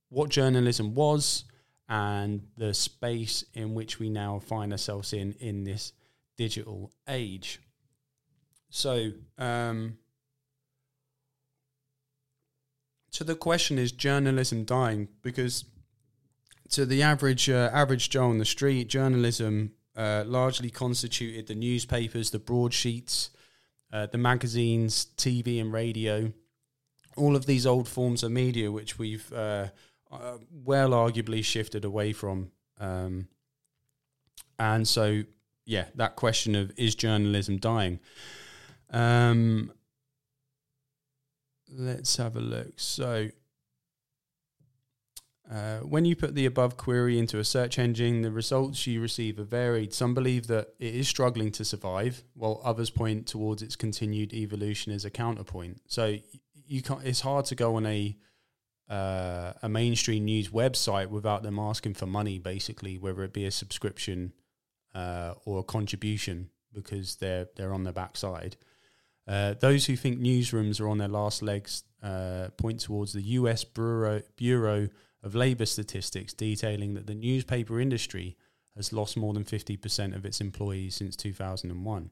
[0.08, 1.44] what journalism was
[1.88, 5.92] and the space in which we now find ourselves in in this
[6.36, 7.60] digital age.
[8.70, 9.98] So, um,
[13.10, 15.64] so the question is journalism dying because
[16.70, 22.30] to the average uh, average Joe on the street, journalism uh, largely constituted the newspapers,
[22.30, 23.30] the broadsheets,
[23.92, 26.32] uh, the magazines, TV and radio,
[27.16, 29.68] all of these old forms of media which we've uh,
[30.10, 32.50] uh, well arguably shifted away from.
[32.80, 33.28] Um,
[34.58, 35.22] and so
[35.64, 38.00] yeah, that question of is journalism dying?
[38.90, 39.72] Um,
[41.70, 42.74] let's have a look.
[42.77, 43.29] So,
[45.50, 49.38] uh, when you put the above query into a search engine, the results you receive
[49.38, 49.92] are varied.
[49.92, 54.92] Some believe that it is struggling to survive, while others point towards its continued evolution
[54.92, 55.83] as a counterpoint.
[55.87, 56.18] So,
[56.66, 57.05] you can't.
[57.05, 58.16] It's hard to go on a
[58.88, 63.50] uh, a mainstream news website without them asking for money, basically, whether it be a
[63.50, 64.33] subscription
[64.94, 68.57] uh, or contribution because they're they're on the backside.
[69.26, 73.64] Uh, those who think newsrooms are on their last legs uh, point towards the U.S.
[73.64, 74.88] Bureau Bureau
[75.22, 78.37] of Labor Statistics, detailing that the newspaper industry
[78.76, 82.11] has lost more than fifty percent of its employees since two thousand and one.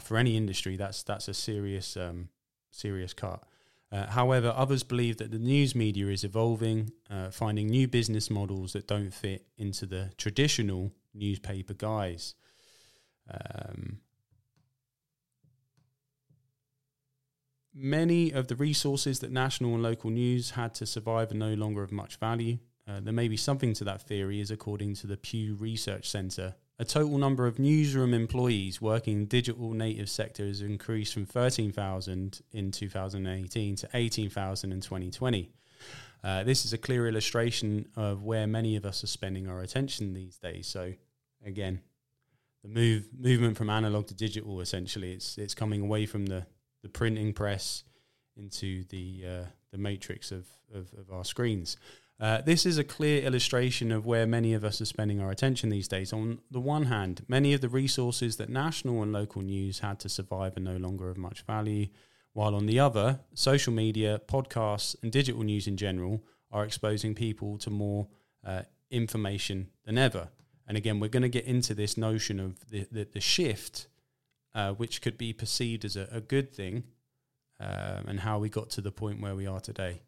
[0.00, 2.28] For any industry, that's that's a serious um,
[2.70, 3.44] serious cut.
[3.92, 8.72] Uh, however, others believe that the news media is evolving, uh, finding new business models
[8.72, 12.34] that don't fit into the traditional newspaper guys.
[13.30, 14.00] Um,
[17.74, 21.82] many of the resources that national and local news had to survive are no longer
[21.82, 22.58] of much value.
[22.88, 26.54] Uh, there may be something to that theory, as according to the Pew Research Centre,
[26.78, 32.72] a total number of newsroom employees working in digital native sectors increased from 13,000 in
[32.72, 35.52] 2018 to 18,000 in 2020.
[36.22, 40.12] Uh, this is a clear illustration of where many of us are spending our attention
[40.12, 40.66] these days.
[40.66, 40.92] So,
[41.44, 41.80] again,
[42.62, 46.46] the move movement from analog to digital essentially it's it's coming away from the,
[46.82, 47.84] the printing press
[48.36, 51.76] into the uh, the matrix of, of, of our screens.
[52.18, 55.70] Uh, this is a clear illustration of where many of us are spending our attention
[55.70, 56.12] these days.
[56.12, 60.08] On the one hand, many of the resources that national and local news had to
[60.10, 61.86] survive are no longer of much value
[62.32, 67.58] while on the other, social media, podcasts, and digital news in general are exposing people
[67.58, 68.08] to more
[68.44, 70.28] uh, information than ever.
[70.66, 73.88] And again, we're going to get into this notion of the, the, the shift,
[74.54, 76.84] uh, which could be perceived as a, a good thing,
[77.58, 80.02] um, and how we got to the point where we are today.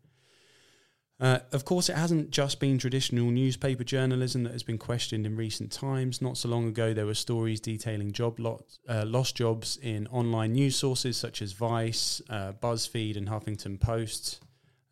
[1.22, 5.36] Uh, of course, it hasn't just been traditional newspaper journalism that has been questioned in
[5.36, 6.20] recent times.
[6.20, 10.54] Not so long ago, there were stories detailing job lot, uh, lost jobs in online
[10.54, 14.40] news sources such as Vice, uh, BuzzFeed, and Huffington Post.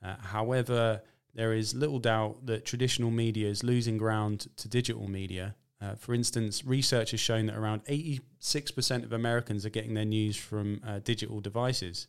[0.05, 1.03] Uh, however,
[1.35, 5.57] there is little doubt that traditional media is losing ground to digital media.
[5.83, 10.37] Uh, for instance, research has shown that around 86% of Americans are getting their news
[10.37, 12.07] from digital devices.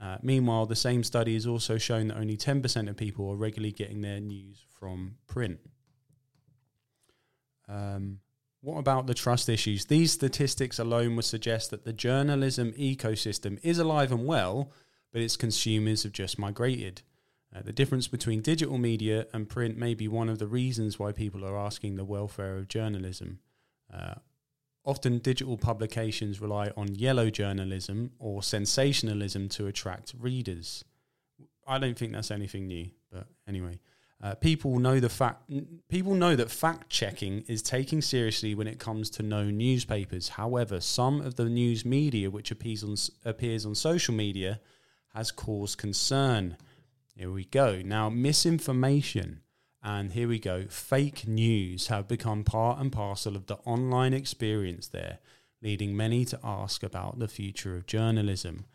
[0.00, 3.72] Uh, meanwhile, the same study has also shown that only 10% of people are regularly
[3.72, 5.58] getting their news from print.
[7.68, 8.20] Um,
[8.60, 9.86] what about the trust issues?
[9.86, 14.72] These statistics alone would suggest that the journalism ecosystem is alive and well,
[15.12, 17.02] but its consumers have just migrated.
[17.54, 21.12] Uh, the difference between digital media and print may be one of the reasons why
[21.12, 23.38] people are asking the welfare of journalism.
[23.92, 24.14] Uh,
[24.88, 30.82] often, digital publications rely on yellow journalism or sensationalism to attract readers.
[31.66, 33.78] I don't think that's anything new, but anyway.
[34.20, 35.48] Uh, people know the fact.
[35.88, 40.30] People know that fact checking is taken seriously when it comes to known newspapers.
[40.30, 44.58] However, some of the news media which appears on appears on social media
[45.14, 46.56] has caused concern.
[47.14, 47.80] Here we go.
[47.84, 49.42] Now, misinformation
[49.88, 50.66] and here we go.
[50.68, 55.18] Fake news have become part and parcel of the online experience there,
[55.62, 58.66] leading many to ask about the future of journalism.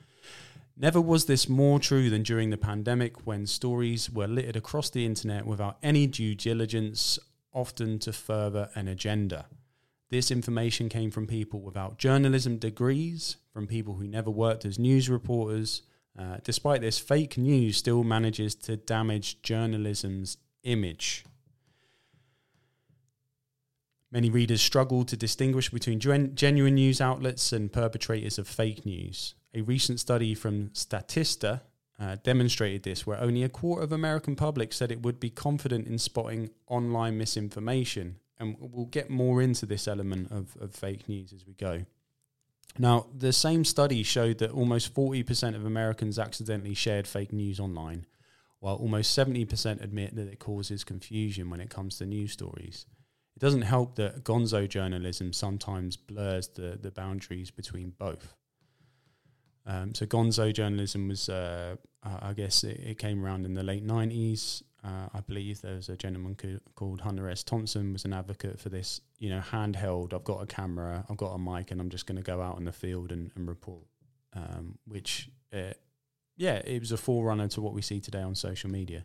[0.75, 5.05] Never was this more true than during the pandemic when stories were littered across the
[5.05, 7.19] internet without any due diligence,
[7.53, 9.45] often to further an agenda.
[10.09, 15.11] This information came from people without journalism degrees, from people who never worked as news
[15.11, 15.83] reporters,
[16.17, 21.25] uh, despite this, fake news still manages to damage journalism's image.
[24.11, 29.33] Many readers struggle to distinguish between gen- genuine news outlets and perpetrators of fake news.
[29.55, 31.61] A recent study from Statista
[31.99, 35.87] uh, demonstrated this, where only a quarter of American public said it would be confident
[35.87, 38.17] in spotting online misinformation.
[38.39, 41.85] And we'll get more into this element of, of fake news as we go.
[42.77, 48.05] Now, the same study showed that almost 40% of Americans accidentally shared fake news online,
[48.63, 52.85] while almost 70% admit that it causes confusion when it comes to news stories.
[53.35, 58.33] It doesn't help that gonzo journalism sometimes blurs the, the boundaries between both.
[59.65, 63.85] Um, so, gonzo journalism was, uh, I guess, it, it, came around in the late
[63.85, 64.63] 90s.
[64.81, 67.43] Uh, I believe there was a gentleman co- called Hunter S.
[67.43, 69.01] Thompson was an advocate for this.
[69.19, 70.13] You know, handheld.
[70.13, 72.59] I've got a camera, I've got a mic, and I'm just going to go out
[72.59, 73.83] in the field and, and report.
[74.33, 75.73] Um, which, uh,
[76.35, 79.03] yeah, it was a forerunner to what we see today on social media.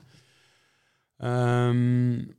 [1.20, 2.34] Um,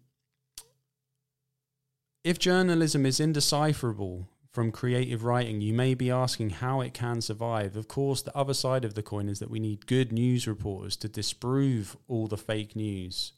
[2.23, 7.75] if journalism is indecipherable from creative writing, you may be asking how it can survive.
[7.75, 10.95] Of course, the other side of the coin is that we need good news reporters
[10.97, 13.33] to disprove all the fake news.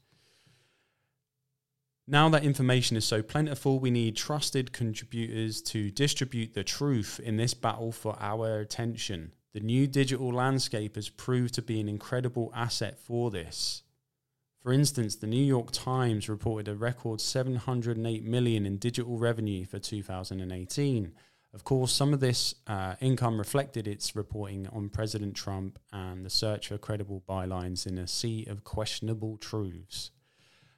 [2.08, 7.38] Now that information is so plentiful, we need trusted contributors to distribute the truth in
[7.38, 9.32] this battle for our attention.
[9.54, 13.84] The new digital landscape has proved to be an incredible asset for this.
[14.62, 19.80] For instance, the New York Times reported a record 708 million in digital revenue for
[19.80, 21.14] 2018.
[21.54, 26.30] Of course, some of this uh, income reflected its reporting on President Trump and the
[26.30, 30.12] search for credible bylines in a sea of questionable truths.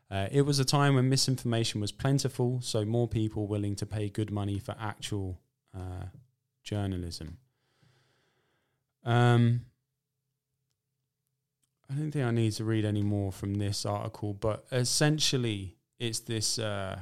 [0.09, 4.09] Uh, it was a time when misinformation was plentiful, so more people willing to pay
[4.09, 5.39] good money for actual
[5.75, 6.05] uh,
[6.63, 7.37] journalism.
[9.05, 9.61] Um,
[11.89, 16.19] I don't think I need to read any more from this article, but essentially, it's
[16.19, 16.99] this uh,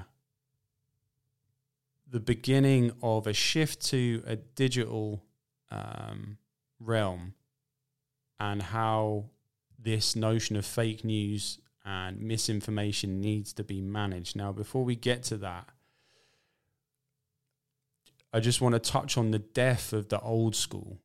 [2.09, 5.23] the beginning of a shift to a digital
[5.69, 6.37] um,
[6.79, 7.35] realm
[8.39, 9.25] and how
[9.79, 14.35] this notion of fake news and misinformation needs to be managed.
[14.35, 15.69] Now, before we get to that,
[18.33, 20.97] I just want to touch on the death of the old school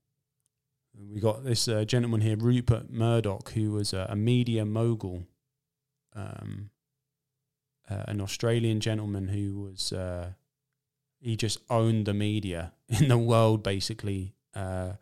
[0.98, 5.26] we got this uh, gentleman here, Rupert Murdoch, who was a, a media mogul,
[6.14, 6.70] um,
[7.88, 10.32] uh, an Australian gentleman who was uh,
[11.20, 13.62] he just owned the media in the world.
[13.62, 14.92] Basically, uh,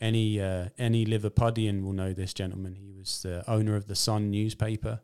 [0.00, 2.74] any uh, any Liverpudlian will know this gentleman.
[2.74, 5.00] He was the owner of the Sun newspaper,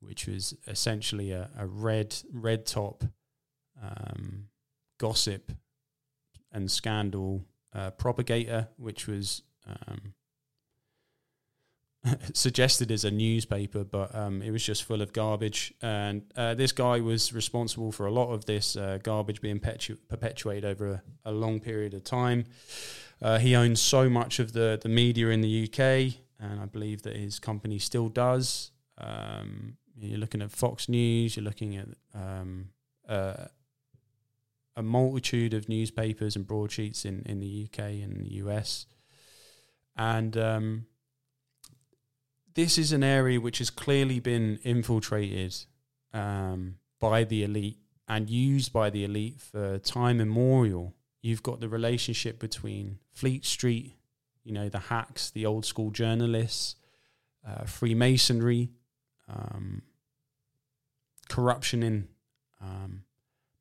[0.00, 3.04] which was essentially a, a red red top
[3.82, 4.48] um,
[4.98, 5.52] gossip
[6.50, 10.14] and scandal uh, propagator, which was um,
[12.32, 15.72] suggested as a newspaper, but um, it was just full of garbage.
[15.82, 19.98] And uh, this guy was responsible for a lot of this uh, garbage being perpetu-
[20.08, 22.44] perpetuated over a, a, long period of time.
[23.20, 27.02] Uh, he owns so much of the, the media in the UK, and I believe
[27.02, 28.72] that his company still does.
[28.98, 32.70] Um, you're looking at Fox News, you're looking at um,
[33.08, 33.44] uh,
[34.74, 38.86] a multitude of newspapers and broadsheets in, in the UK and the US.
[39.96, 40.86] And um,
[42.54, 45.56] this is an area which has clearly been infiltrated
[46.12, 47.78] um, by the elite
[48.08, 50.94] and used by the elite for time immemorial.
[51.22, 53.96] You've got the relationship between Fleet Street,
[54.44, 56.76] you know, the hacks, the old school journalists,
[57.46, 58.70] uh, Freemasonry,
[59.28, 59.82] um,
[61.28, 62.08] corruption in
[62.60, 63.04] um,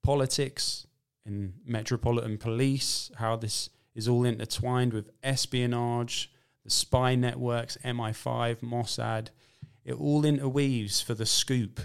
[0.04, 0.88] politics,
[1.26, 6.32] in metropolitan police, how this is all intertwined with espionage,
[6.64, 9.30] the spy networks, MI5, Mossad.
[9.84, 11.82] It all interweaves for the scoop,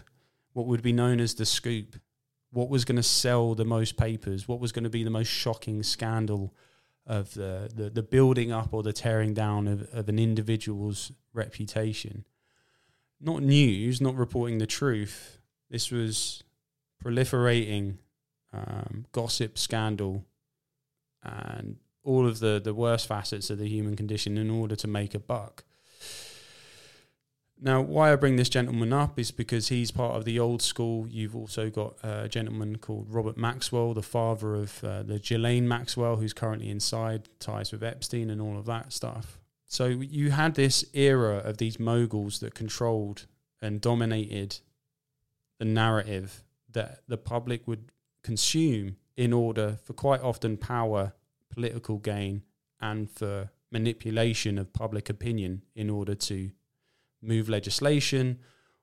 [0.52, 1.96] what would be known as the scoop.
[2.50, 4.48] What was going to sell the most papers?
[4.48, 6.54] What was going to be the most shocking scandal
[7.07, 12.24] of the, the, the building up or the tearing down of, of an individual's reputation?
[13.20, 15.38] Not news, not reporting the truth.
[15.70, 16.42] This was
[17.04, 17.98] proliferating
[18.52, 20.24] um, gossip, scandal,
[21.22, 21.76] and
[22.07, 25.18] all of the, the worst facets of the human condition in order to make a
[25.18, 25.64] buck.
[27.59, 31.09] Now, why I bring this gentleman up is because he's part of the old school.
[31.09, 36.16] You've also got a gentleman called Robert Maxwell, the father of uh, the Ghislaine Maxwell,
[36.16, 39.38] who's currently inside, ties with Epstein and all of that stuff.
[39.66, 43.26] So you had this era of these moguls that controlled
[43.62, 44.59] and dominated
[45.59, 47.90] the narrative that the public would
[48.22, 51.14] consume in order for quite often power,
[51.57, 52.42] political gain,
[52.80, 56.50] and for manipulation of public opinion in order to
[57.22, 58.38] move legislation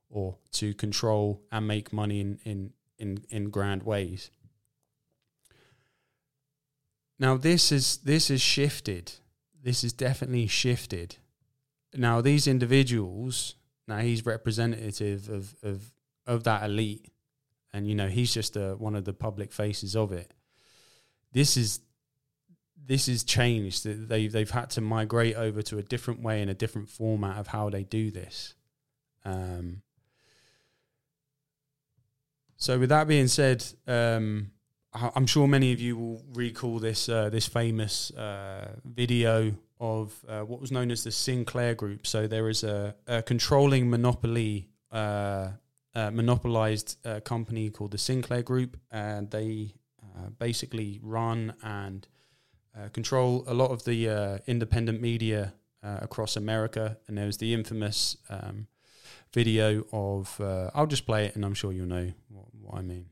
[0.09, 4.32] or to control and make money in, in, in, in grand ways.
[7.19, 9.13] Now this is this is shifted.
[9.63, 11.17] This is definitely shifted.
[11.93, 13.55] Now these individuals,
[13.88, 15.93] now he's representative of of,
[16.26, 17.13] of that elite
[17.71, 20.34] and you know he's just a, one of the public faces of it.
[21.32, 21.80] This is
[22.86, 23.86] this has changed.
[23.86, 27.47] They they've had to migrate over to a different way and a different format of
[27.47, 28.55] how they do this.
[29.25, 29.81] Um,
[32.57, 34.51] so with that being said, um,
[34.93, 40.41] I'm sure many of you will recall this uh, this famous uh, video of uh,
[40.41, 42.07] what was known as the Sinclair Group.
[42.07, 45.49] So there is a, a controlling monopoly uh,
[45.95, 52.07] uh, monopolized a company called the Sinclair Group, and they uh, basically run and
[52.78, 55.53] uh, control a lot of the uh, independent media
[55.84, 56.97] uh, across America.
[57.07, 58.67] And there was the infamous um,
[59.34, 62.82] video of, uh, I'll just play it, and I'm sure you'll know what, what I
[62.82, 63.07] mean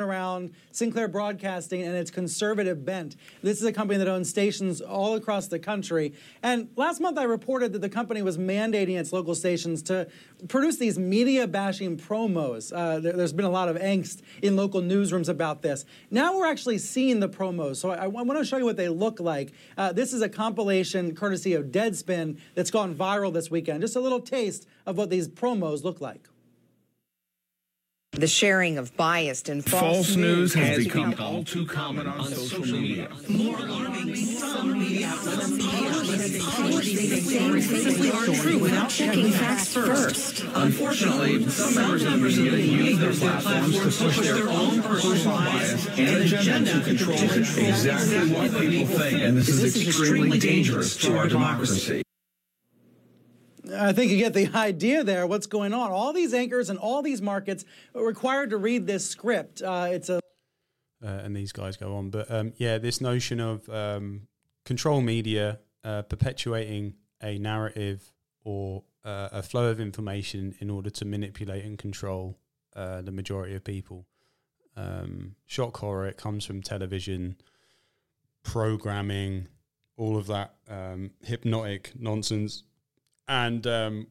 [0.00, 3.14] around Sinclair Broadcasting and its conservative bent.
[3.44, 6.14] This is a company that owns stations all across the country.
[6.42, 10.08] And last month I reported that the company was mandating its local stations to
[10.48, 12.72] produce these media bashing promos.
[12.74, 15.84] Uh, there, has been a lot of angst in local newsrooms about this.
[16.10, 17.76] Now we're actually seeing the promos.
[17.76, 19.52] So I, I want to show you what they look like.
[19.78, 23.80] Uh, this is a compilation courtesy of Deadspin that's gone viral this weekend.
[23.80, 26.28] Just a little taste of what these promos look like.
[28.14, 32.06] The sharing of biased and false, false news has, has become, become all too common
[32.06, 33.08] on, on social, social media.
[33.28, 35.44] More alarming, some media outlets
[37.82, 40.44] simply aren't true without checking facts first.
[40.54, 45.86] Unfortunately, some members of the media use their platforms to push their own personal bias
[45.98, 51.26] and agenda to control exactly what people think, and this is extremely dangerous to our
[51.26, 52.04] democracy.
[53.72, 55.26] I think you get the idea there.
[55.26, 55.90] What's going on?
[55.90, 59.62] All these anchors and all these markets are required to read this script.
[59.62, 60.20] Uh, it's a
[61.04, 64.22] uh, and these guys go on, but um, yeah, this notion of um,
[64.64, 68.10] control media uh, perpetuating a narrative
[68.42, 72.38] or uh, a flow of information in order to manipulate and control
[72.74, 74.06] uh, the majority of people.
[74.76, 76.06] Um, shock horror.
[76.06, 77.36] It comes from television,
[78.42, 79.48] programming,
[79.96, 82.62] all of that um, hypnotic nonsense
[83.28, 84.06] and um,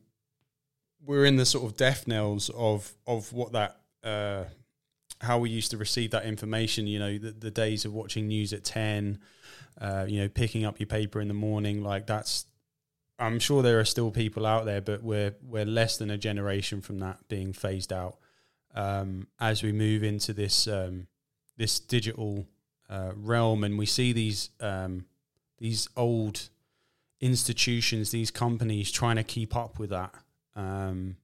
[1.05, 4.45] we're in the sort of death knells of of what that uh,
[5.22, 6.88] how we used to receive that information.
[6.88, 9.20] You know, the, the days of watching news at ten,
[9.80, 11.84] uh, you know, picking up your paper in the morning.
[11.84, 12.45] Like that's,
[13.20, 16.82] I'm sure there are still people out there, but we're we're less than a generation
[16.82, 18.18] from that being phased out.
[18.76, 21.07] Um, as we move into this um,
[21.57, 22.47] this digital
[22.89, 25.05] uh, realm, and we see these um,
[25.57, 26.49] these old
[27.24, 30.13] institutions, these companies trying to keep up with that.
[30.55, 31.15] Um,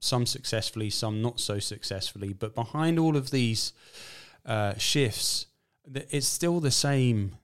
[0.00, 2.32] some successfully, some not so successfully.
[2.32, 3.72] But behind all of these
[4.46, 5.46] uh, shifts,
[5.94, 7.36] it's still the same.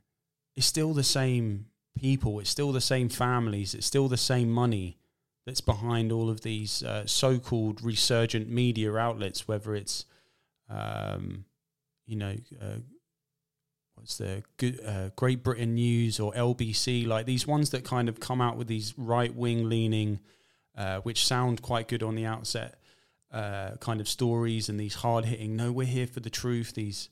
[0.56, 1.66] It's still the same
[1.98, 2.40] people.
[2.40, 3.74] It's still the same families.
[3.74, 4.96] It's still the same money
[5.46, 9.46] that's behind all of these uh, so-called resurgent media outlets.
[9.46, 10.06] Whether it's,
[10.68, 11.44] um,
[12.06, 12.80] you know, uh,
[14.00, 18.18] what's the good, uh, Great Britain News or LBC, like these ones that kind of
[18.18, 20.20] come out with these right wing leaning,
[20.76, 22.80] uh, which sound quite good on the outset,
[23.30, 25.54] uh, kind of stories and these hard hitting.
[25.54, 26.74] No, we're here for the truth.
[26.74, 27.10] These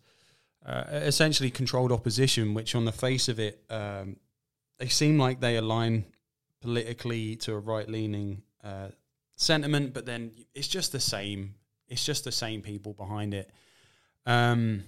[0.64, 4.16] uh, essentially controlled opposition, which on the face of it, um,
[4.78, 6.06] they seem like they align
[6.62, 8.88] politically to a right leaning uh,
[9.36, 11.54] sentiment, but then it's just the same.
[11.86, 13.50] It's just the same people behind it.
[14.24, 14.84] Um,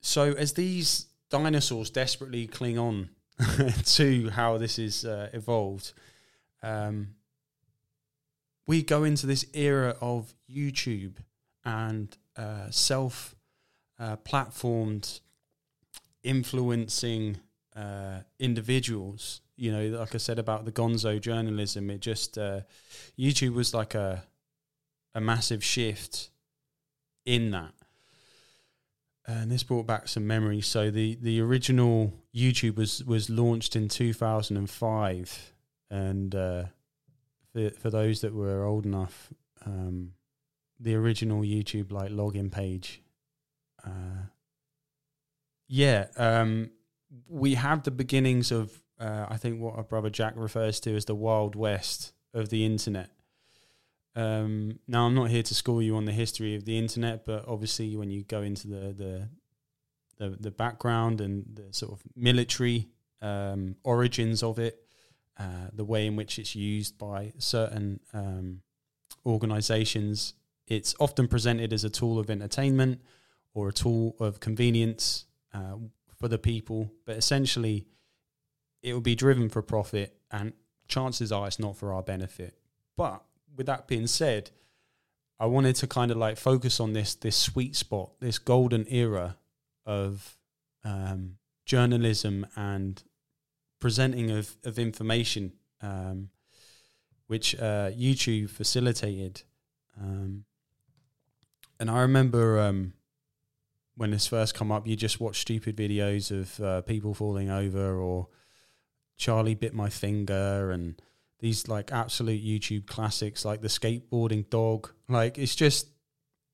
[0.00, 3.10] so as these dinosaurs desperately cling on
[3.84, 5.92] to how this is uh, evolved,
[6.62, 7.08] um,
[8.66, 11.16] we go into this era of YouTube
[11.64, 13.34] and uh, self
[13.98, 15.20] uh, platformed
[16.22, 17.38] influencing
[17.74, 19.40] uh, individuals.
[19.56, 22.60] You know, like I said about the gonzo journalism, it just uh,
[23.18, 24.24] YouTube was like a
[25.14, 26.28] a massive shift
[27.24, 27.72] in that.
[29.26, 30.66] And this brought back some memories.
[30.66, 35.52] So the, the original YouTube was, was launched in 2005.
[35.90, 36.64] And uh,
[37.52, 39.32] for, for those that were old enough,
[39.64, 40.12] um,
[40.78, 43.02] the original YouTube like login page.
[43.84, 44.28] Uh,
[45.68, 46.70] yeah, um,
[47.28, 51.04] we have the beginnings of uh, I think what our brother Jack refers to as
[51.04, 53.10] the wild west of the internet.
[54.16, 57.46] Um, now, I'm not here to school you on the history of the internet, but
[57.46, 59.28] obviously, when you go into the the
[60.18, 62.88] the, the background and the sort of military
[63.20, 64.82] um, origins of it,
[65.38, 68.62] uh, the way in which it's used by certain um,
[69.26, 70.32] organizations,
[70.66, 73.02] it's often presented as a tool of entertainment
[73.52, 75.76] or a tool of convenience uh,
[76.18, 77.86] for the people, but essentially,
[78.82, 80.54] it will be driven for profit, and
[80.88, 82.56] chances are it's not for our benefit.
[82.96, 83.22] But
[83.56, 84.50] with that being said,
[85.38, 89.36] I wanted to kind of like focus on this this sweet spot, this golden era
[89.84, 90.36] of
[90.84, 93.02] um, journalism and
[93.80, 95.52] presenting of of information,
[95.82, 96.30] um,
[97.26, 99.42] which uh, YouTube facilitated.
[100.00, 100.44] Um,
[101.78, 102.94] and I remember um,
[103.96, 107.98] when this first come up, you just watch stupid videos of uh, people falling over
[107.98, 108.28] or
[109.16, 111.00] Charlie bit my finger and
[111.40, 114.90] these like absolute YouTube classics like the skateboarding dog.
[115.08, 115.88] Like it's just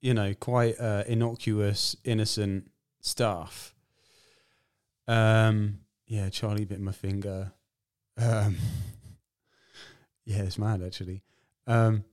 [0.01, 2.70] you know quite uh, innocuous, innocent
[3.01, 3.74] stuff.
[5.09, 7.53] Um, yeah, Charlie bit my finger.
[8.18, 8.57] Um,
[10.24, 11.22] yeah, it's mad actually.
[11.66, 12.05] Um,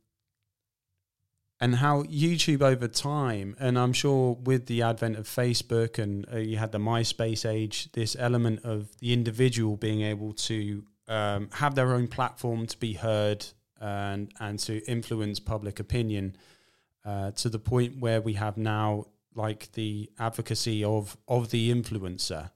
[1.61, 6.38] and how YouTube over time, and I'm sure with the advent of Facebook and uh,
[6.38, 11.76] you had the MySpace age, this element of the individual being able to um, have
[11.76, 13.45] their own platform to be heard
[13.82, 16.36] and and to influence public opinion
[17.03, 19.05] uh, to the point where we have now
[19.36, 22.51] like the advocacy of of the influencer.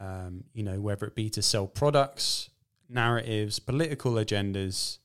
[0.00, 2.50] Um, you know, whether it be to sell products,
[2.88, 4.98] narratives, political agendas,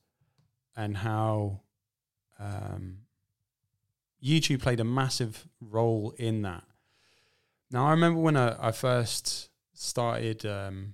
[0.75, 1.61] and how
[2.39, 2.99] um,
[4.23, 6.63] YouTube played a massive role in that.
[7.71, 10.93] Now, I remember when I, I first started um,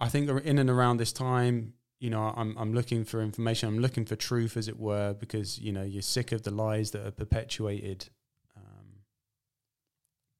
[0.00, 3.68] I think in and around this time, you know, I'm I'm looking for information.
[3.68, 6.92] I'm looking for truth, as it were, because you know you're sick of the lies
[6.92, 8.08] that are perpetuated
[8.56, 9.02] um,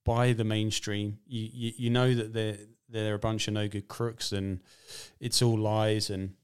[0.04, 1.18] by the mainstream.
[1.26, 4.60] You, you you know that they're they're a bunch of no good crooks, and
[5.18, 6.10] it's all lies.
[6.10, 6.34] And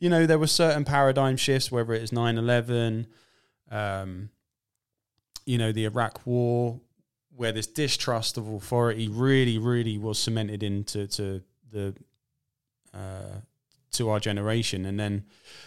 [0.00, 3.06] you know there were certain paradigm shifts, whether it's 9/11,
[3.70, 4.30] um,
[5.44, 6.80] you know, the Iraq War,
[7.34, 11.94] where this distrust of authority really, really was cemented into to the
[13.92, 14.86] to our generation.
[14.86, 15.24] And then,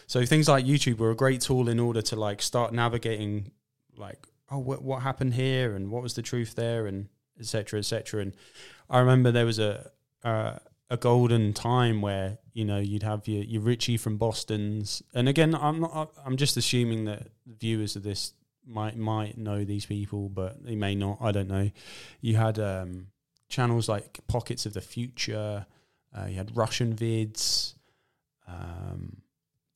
[0.08, 3.52] so things like YouTube were a great tool in order to like start navigating,
[3.98, 7.10] like, oh, what what happened here, and what was the truth there, and
[7.40, 7.80] etc.
[7.80, 8.22] etc.
[8.22, 8.34] And
[8.90, 9.92] I remember there was a
[10.24, 10.60] uh,
[10.90, 15.56] a golden time where you know you'd have your your Richie from Boston's, and again,
[15.56, 18.34] I'm not, I'm just assuming that viewers of this
[18.66, 21.18] might might know these people, but they may not.
[21.22, 21.72] I don't know.
[22.22, 23.08] You had um,
[23.50, 25.66] channels like Pockets of the Future.
[26.16, 27.76] Uh, you had Russian vids,
[28.48, 29.22] um,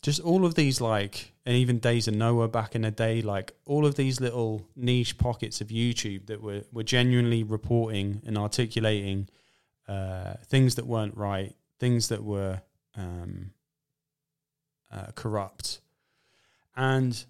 [0.01, 3.53] just all of these like, and even Days of Noah back in the day, like
[3.65, 9.29] all of these little niche pockets of YouTube that were were genuinely reporting and articulating
[9.87, 12.61] uh, things that weren't right, things that were
[12.95, 13.51] um,
[14.91, 15.79] uh, corrupt,
[16.75, 17.25] and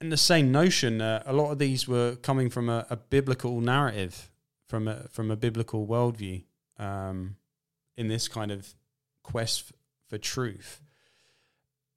[0.00, 3.60] in the same notion, uh, a lot of these were coming from a, a biblical
[3.60, 4.30] narrative,
[4.66, 6.44] from a from a biblical worldview
[6.78, 7.36] um,
[7.96, 8.74] in this kind of
[9.22, 9.72] quest
[10.08, 10.80] for truth.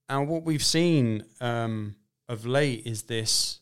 [0.10, 1.96] And what we've seen um,
[2.28, 3.60] of late is this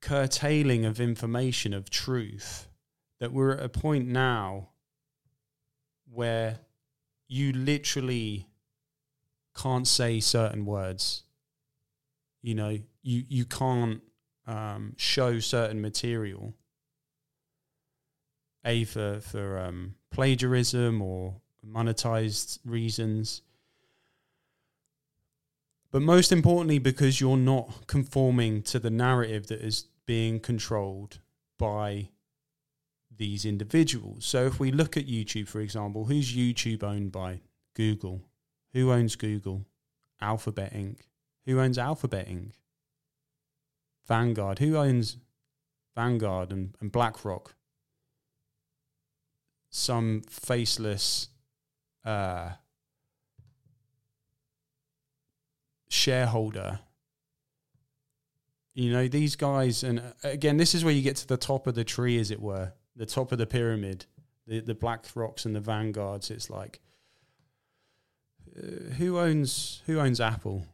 [0.00, 2.68] curtailing of information, of truth,
[3.20, 4.70] that we're at a point now
[6.10, 6.60] where
[7.28, 8.48] you literally
[9.56, 11.24] can't say certain words.
[12.42, 14.00] You know, you, you can't
[14.46, 16.54] um, show certain material
[18.68, 21.34] a for for um, plagiarism or
[21.66, 23.42] monetized reasons,
[25.90, 31.18] but most importantly because you're not conforming to the narrative that is being controlled
[31.58, 32.08] by
[33.16, 34.24] these individuals.
[34.24, 37.40] So if we look at YouTube, for example, who's YouTube owned by?
[37.74, 38.22] Google.
[38.72, 39.66] Who owns Google?
[40.20, 41.00] Alphabet Inc.
[41.46, 42.52] Who owns Alphabet Inc.?
[44.06, 44.58] Vanguard.
[44.58, 45.18] Who owns
[45.94, 47.54] Vanguard and, and BlackRock?
[49.70, 51.28] Some faceless
[52.04, 52.50] uh,
[55.88, 56.80] shareholder.
[58.74, 61.66] You know, these guys, and uh, again, this is where you get to the top
[61.66, 64.06] of the tree, as it were, the top of the pyramid,
[64.46, 66.30] the, the Black Rocks and the Vanguards.
[66.30, 66.80] It's like,
[68.56, 70.66] uh, who owns who owns Apple?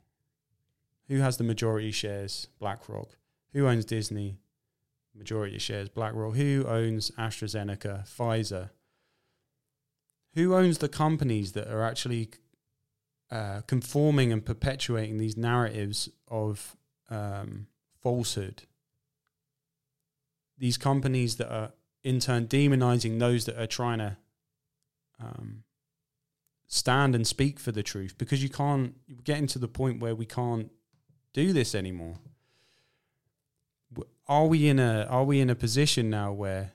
[1.09, 2.49] Who has the majority shares?
[2.59, 3.09] BlackRock.
[3.53, 4.38] Who owns Disney?
[5.14, 6.34] Majority shares BlackRock.
[6.34, 8.09] Who owns AstraZeneca?
[8.09, 8.70] Pfizer.
[10.35, 12.30] Who owns the companies that are actually
[13.30, 16.76] uh, conforming and perpetuating these narratives of
[17.11, 17.68] um,
[18.03, 18.64] falsehood?
[20.59, 21.72] These companies that are
[22.03, 24.16] in turn demonizing those that are trying to
[25.20, 25.64] um,
[26.66, 30.14] stand and speak for the truth because you can't you're getting to the point where
[30.14, 30.70] we can't
[31.32, 32.16] do this anymore
[34.26, 36.72] are we in a are we in a position now where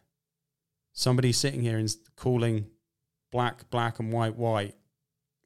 [0.94, 2.68] somebody's sitting here and calling
[3.32, 4.76] black black and white white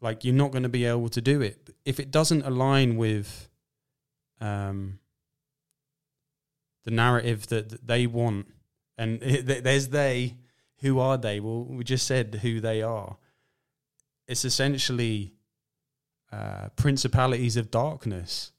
[0.02, 1.70] like you're not going to be able to do it.
[1.86, 3.50] If it doesn't align with
[4.42, 5.00] um
[6.84, 8.48] the narrative that, that they want
[8.98, 10.38] and there's they
[10.82, 11.40] who are they?
[11.40, 13.18] Well we just said who they are.
[14.28, 15.34] It's essentially
[16.32, 18.52] uh, principalities of darkness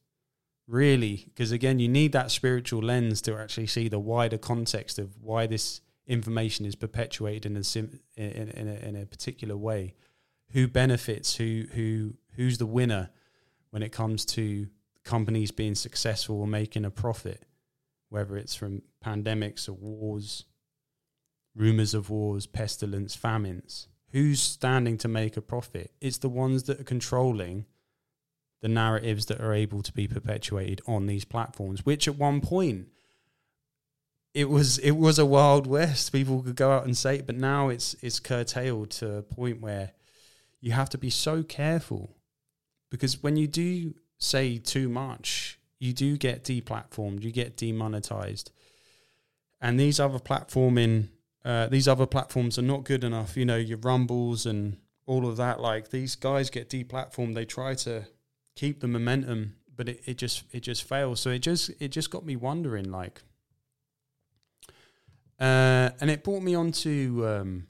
[0.67, 5.21] really because again you need that spiritual lens to actually see the wider context of
[5.21, 9.95] why this information is perpetuated in a sim- in, in, a, in a particular way
[10.51, 13.11] who benefits who who who's the winner
[13.71, 14.69] when it comes to
[15.05, 17.45] companies being successful or making a profit
[18.09, 20.45] whether it's from pandemics or wars
[21.55, 23.89] rumors of wars pestilence famines?
[24.11, 25.93] Who's standing to make a profit?
[26.01, 27.67] It's the ones that are controlling
[28.63, 32.87] the narratives that are able to be perpetuated on these platforms, which at one point
[34.35, 36.13] it was it was a wild west.
[36.13, 39.61] People could go out and say it, but now it's it's curtailed to a point
[39.61, 39.93] where
[40.61, 42.17] you have to be so careful
[42.91, 48.51] because when you do say too much, you do get deplatformed, you get demonetized,
[49.61, 51.09] and these other platforming
[51.45, 53.37] uh, these other platforms are not good enough.
[53.37, 55.61] You know your Rumbles and all of that.
[55.61, 58.07] Like these guys get deplatformed, they try to
[58.57, 61.21] keep the momentum, but it, it just it just fails.
[61.21, 63.23] So it just it just got me wondering, like,
[65.41, 67.67] uh, and it brought me on to um,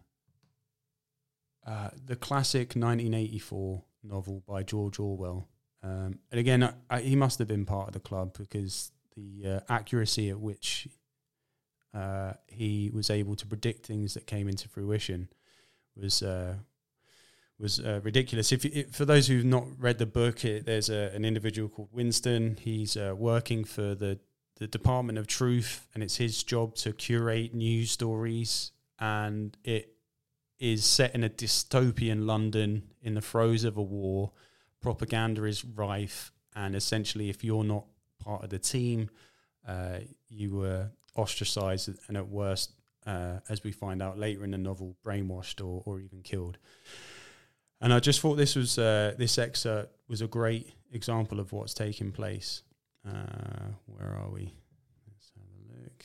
[1.66, 5.48] uh, the classic 1984 novel by George Orwell.
[5.82, 9.56] Um, and again, I, I, he must have been part of the club because the
[9.56, 10.88] uh, accuracy at which
[11.94, 15.28] uh, he was able to predict things that came into fruition
[15.96, 16.54] was uh,
[17.58, 18.50] was uh, ridiculous.
[18.50, 21.90] If, if, for those who've not read the book, it, there's a, an individual called
[21.92, 22.58] Winston.
[22.60, 24.18] He's uh, working for the
[24.56, 28.72] the Department of Truth, and it's his job to curate news stories.
[28.98, 29.94] And it
[30.58, 34.32] is set in a dystopian London in the throes of a war.
[34.80, 37.84] Propaganda is rife, and essentially, if you're not
[38.18, 39.10] part of the team,
[39.66, 39.98] uh,
[40.28, 42.72] you were ostracized and at worst,
[43.06, 46.58] uh, as we find out later in the novel, brainwashed or, or even killed.
[47.80, 51.74] And I just thought this was uh, this excerpt was a great example of what's
[51.74, 52.62] taking place.
[53.06, 54.54] Uh, where are we?
[55.06, 56.04] Let's have a look.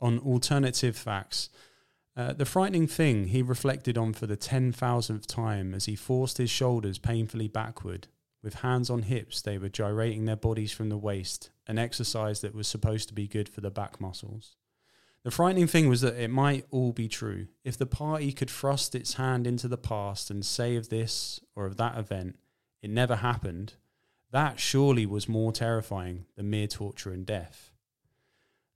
[0.00, 1.50] On alternative facts.
[2.16, 6.50] Uh, the frightening thing he reflected on for the 10,000th time as he forced his
[6.50, 8.08] shoulders painfully backward.
[8.42, 12.54] With hands on hips, they were gyrating their bodies from the waist, an exercise that
[12.54, 14.57] was supposed to be good for the back muscles.
[15.28, 17.48] The frightening thing was that it might all be true.
[17.62, 21.66] If the party could thrust its hand into the past and say of this or
[21.66, 22.38] of that event,
[22.80, 23.74] it never happened,
[24.30, 27.72] that surely was more terrifying than mere torture and death.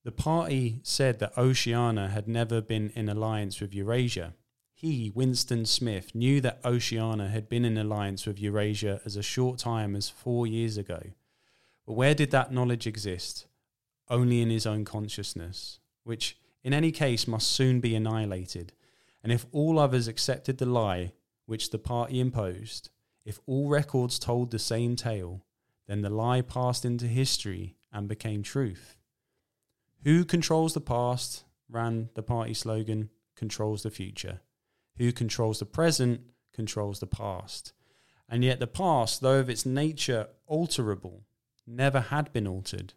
[0.05, 4.35] The party said that Oceania had never been in alliance with Eurasia.
[4.75, 9.59] He, Winston Smith, knew that Oceania had been in alliance with Eurasia as a short
[9.59, 11.01] time as four years ago.
[11.87, 13.47] But where did that knowledge exist?
[14.11, 18.73] Only in his own consciousness, which in any case must soon be annihilated.
[19.23, 21.13] And if all others accepted the lie
[21.47, 22.91] which the party imposed,
[23.25, 25.45] if all records told the same tale,
[25.87, 28.97] then the lie passed into history and became truth.
[30.05, 34.41] Who controls the past, ran the party slogan, controls the future.
[34.99, 36.21] Who controls the present,
[36.53, 37.73] controls the past.
[38.29, 41.23] And yet the past, though of its nature alterable,
[41.67, 42.95] never had been altered.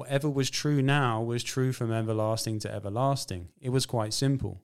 [0.00, 3.50] Whatever was true now was true from everlasting to everlasting.
[3.60, 4.62] It was quite simple.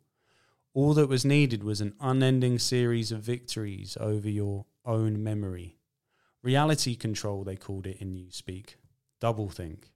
[0.73, 5.77] All that was needed was an unending series of victories over your own memory.
[6.43, 8.77] Reality control, they called it in Newspeak.
[9.21, 9.91] Doublethink.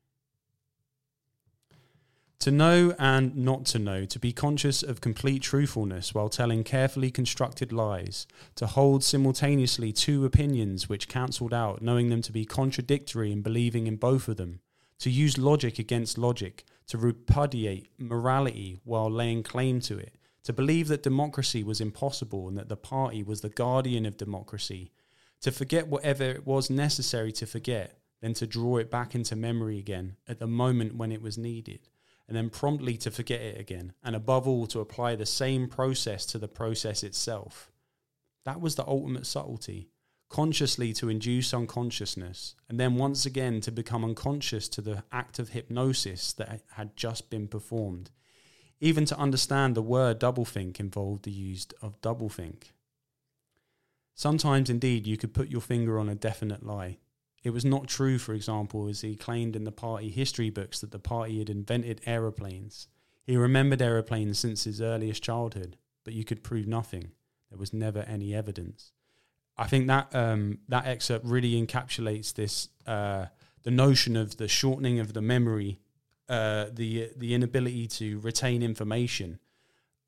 [2.40, 7.10] To know and not to know, to be conscious of complete truthfulness while telling carefully
[7.10, 8.26] constructed lies,
[8.56, 13.86] to hold simultaneously two opinions which cancelled out, knowing them to be contradictory and believing
[13.86, 14.60] in both of them,
[15.00, 20.88] to use logic against logic, to repudiate morality while laying claim to it, to believe
[20.88, 24.92] that democracy was impossible and that the party was the guardian of democracy,
[25.40, 29.78] to forget whatever it was necessary to forget, then to draw it back into memory
[29.78, 31.88] again at the moment when it was needed
[32.30, 36.24] and then promptly to forget it again, and above all, to apply the same process
[36.24, 37.72] to the process itself.
[38.44, 39.90] That was the ultimate subtlety.
[40.30, 45.50] Consciously to induce unconsciousness, and then once again to become unconscious to the act of
[45.50, 48.10] hypnosis that had just been performed.
[48.80, 52.70] Even to understand the word doublethink involved the use of doublethink.
[54.14, 56.96] Sometimes, indeed, you could put your finger on a definite lie,
[57.42, 60.90] it was not true, for example, as he claimed in the party history books that
[60.90, 62.88] the party had invented aeroplanes.
[63.24, 67.12] He remembered aeroplanes since his earliest childhood, but you could prove nothing.
[67.48, 68.92] There was never any evidence.
[69.60, 73.26] I think that um, that excerpt really encapsulates this uh,
[73.62, 75.78] the notion of the shortening of the memory,
[76.30, 79.38] uh, the the inability to retain information.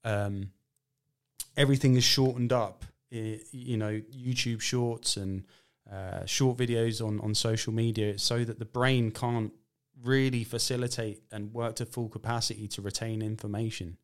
[0.04, 0.52] Um,
[1.54, 2.86] everything is shortened up.
[3.10, 5.44] It, you know, YouTube Shorts and
[5.92, 9.52] uh, short videos on, on social media so that the brain can't
[10.02, 13.98] really facilitate and work to full capacity to retain information.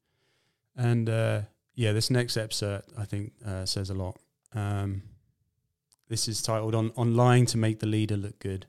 [0.77, 1.41] And uh,
[1.75, 4.19] yeah, this next excerpt I think uh, says a lot.
[4.53, 5.05] Um,
[6.09, 8.67] this is titled on, on Lying to Make the Leader Look Good.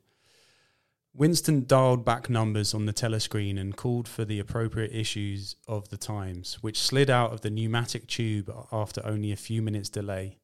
[1.13, 5.97] Winston dialed back numbers on the telescreen and called for the appropriate issues of the
[5.97, 10.37] Times, which slid out of the pneumatic tube after only a few minutes' delay.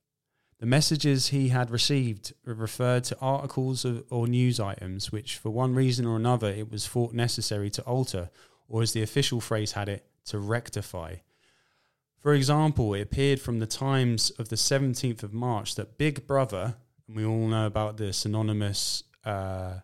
[0.60, 6.06] The messages he had received referred to articles or news items which, for one reason
[6.06, 8.30] or another, it was thought necessary to alter,
[8.68, 11.16] or as the official phrase had it, to rectify.
[12.18, 16.76] For example, it appeared from the Times of the 17th of March that Big Brother,
[17.08, 19.76] and we all know about the synonymous uh,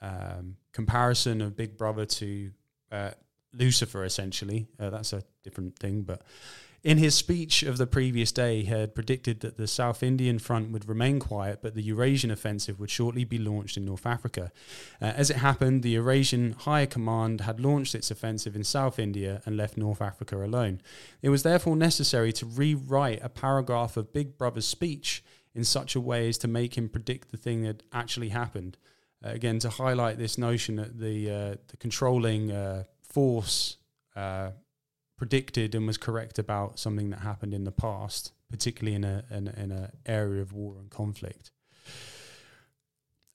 [0.00, 2.50] um, comparison of Big Brother to
[2.90, 3.10] uh,
[3.52, 4.66] Lucifer, essentially.
[4.78, 6.22] Uh, that's a different thing, but
[6.84, 10.70] in his speech of the previous day, he had predicted that the South Indian front
[10.70, 14.52] would remain quiet, but the Eurasian offensive would shortly be launched in North Africa.
[15.00, 19.40] Uh, as it happened, the Eurasian Higher Command had launched its offensive in South India
[19.46, 20.82] and left North Africa alone.
[21.22, 26.00] It was therefore necessary to rewrite a paragraph of Big Brother's speech in such a
[26.00, 28.76] way as to make him predict the thing that actually happened.
[29.24, 33.76] Uh, again, to highlight this notion that the, uh, the controlling uh, force
[34.16, 34.50] uh,
[35.16, 39.48] predicted and was correct about something that happened in the past, particularly in a in,
[39.48, 41.50] in a area of war and conflict.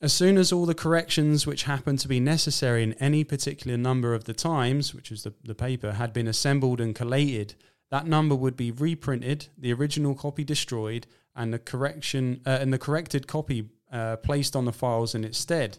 [0.02, 4.14] As soon as all the corrections which happened to be necessary in any particular number
[4.14, 7.54] of the Times, which was the, the paper, had been assembled and collated,
[7.90, 12.78] that number would be reprinted, the original copy destroyed, and the correction uh, and the
[12.78, 15.78] corrected copy uh, placed on the files in its stead.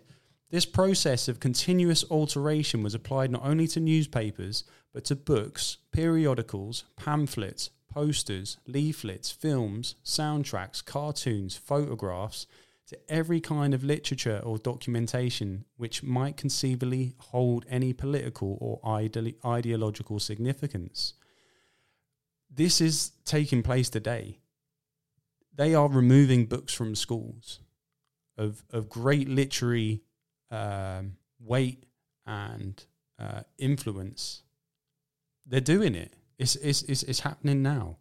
[0.50, 6.84] This process of continuous alteration was applied not only to newspapers, but to books, periodicals,
[6.98, 12.48] pamphlets, posters, leaflets, films, soundtracks, cartoons, photographs,
[12.88, 19.36] to every kind of literature or documentation which might conceivably hold any political or ide-
[19.46, 21.14] ideological significance.
[22.54, 24.40] This is taking place today.
[25.56, 27.60] They are removing books from schools
[28.38, 30.02] of, of great literary
[30.50, 31.86] um, weight
[32.26, 32.84] and
[33.20, 34.44] uh, influence,
[35.46, 36.14] they're doing it.
[36.38, 37.98] It's, it's, it's, it's happening now.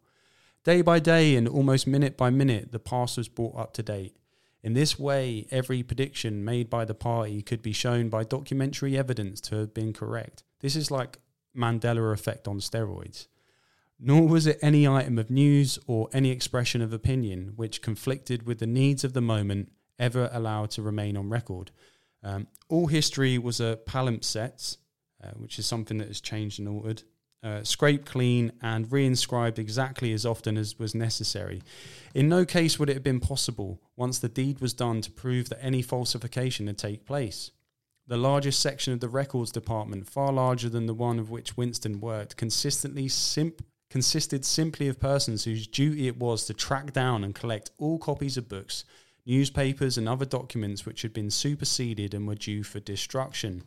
[0.63, 4.15] Day by day and almost minute by minute, the past was brought up to date.
[4.63, 9.41] In this way, every prediction made by the party could be shown by documentary evidence
[9.41, 10.43] to have been correct.
[10.59, 11.17] This is like
[11.57, 13.27] Mandela effect on steroids.
[14.03, 18.57] Nor was it any item of news or any expression of opinion which conflicted with
[18.57, 21.69] the needs of the moment ever allowed to remain on record.
[22.23, 24.77] Um, all history was a palimpsest,
[25.23, 27.03] uh, which is something that has changed and altered,
[27.43, 31.61] uh, scraped clean and reinscribed exactly as often as was necessary.
[32.15, 35.49] In no case would it have been possible, once the deed was done, to prove
[35.49, 37.51] that any falsification had taken place.
[38.07, 41.99] The largest section of the records department, far larger than the one of which Winston
[41.99, 47.35] worked, consistently simp- consisted simply of persons whose duty it was to track down and
[47.35, 48.85] collect all copies of books
[49.25, 53.63] newspapers, and other documents which had been superseded and were due for destruction.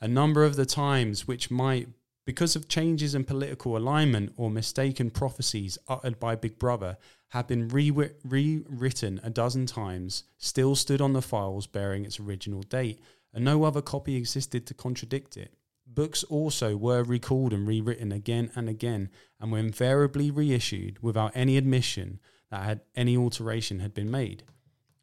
[0.00, 1.88] A number of the times which might,
[2.24, 6.96] because of changes in political alignment or mistaken prophecies uttered by Big Brother,
[7.28, 12.62] had been re- rewritten a dozen times, still stood on the files bearing its original
[12.62, 13.00] date,
[13.32, 15.52] and no other copy existed to contradict it.
[15.90, 19.08] Books also were recalled and rewritten again and again,
[19.40, 22.20] and were invariably reissued without any admission
[22.50, 24.44] that had any alteration had been made.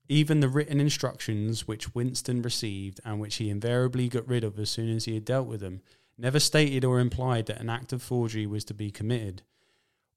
[0.07, 4.69] Even the written instructions which Winston received and which he invariably got rid of as
[4.69, 5.81] soon as he had dealt with them
[6.17, 9.41] never stated or implied that an act of forgery was to be committed.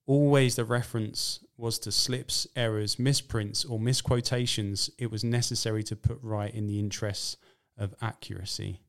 [0.06, 6.18] Always the reference was to slips, errors, misprints, or misquotations it was necessary to put
[6.22, 7.36] right in the interests
[7.76, 8.80] of accuracy.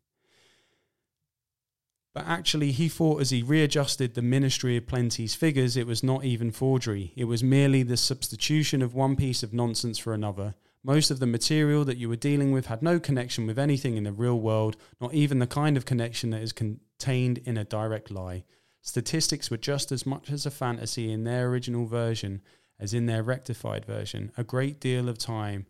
[2.13, 6.25] But actually, he thought as he readjusted the Ministry of Plenty's figures, it was not
[6.25, 7.13] even forgery.
[7.15, 10.55] It was merely the substitution of one piece of nonsense for another.
[10.83, 14.05] Most of the material that you were dealing with had no connection with anything in
[14.05, 18.09] the real world, not even the kind of connection that is contained in a direct
[18.09, 18.43] lie.
[18.81, 22.41] Statistics were just as much as a fantasy in their original version
[22.79, 24.31] as in their rectified version.
[24.37, 25.65] A great deal of time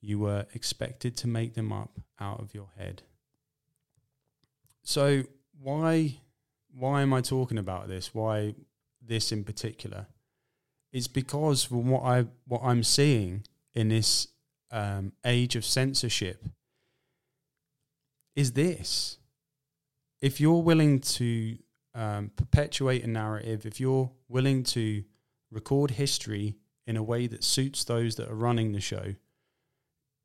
[0.00, 3.02] you were expected to make them up out of your head.
[4.82, 5.24] So,
[5.60, 6.16] why
[6.78, 8.14] why am I talking about this?
[8.14, 8.54] Why
[9.00, 10.06] this in particular?
[10.92, 13.44] It's because from what I what I'm seeing
[13.74, 14.28] in this
[14.70, 16.44] um, age of censorship
[18.34, 19.18] is this:
[20.20, 21.58] if you're willing to
[21.94, 25.04] um, perpetuate a narrative, if you're willing to
[25.50, 29.14] record history in a way that suits those that are running the show,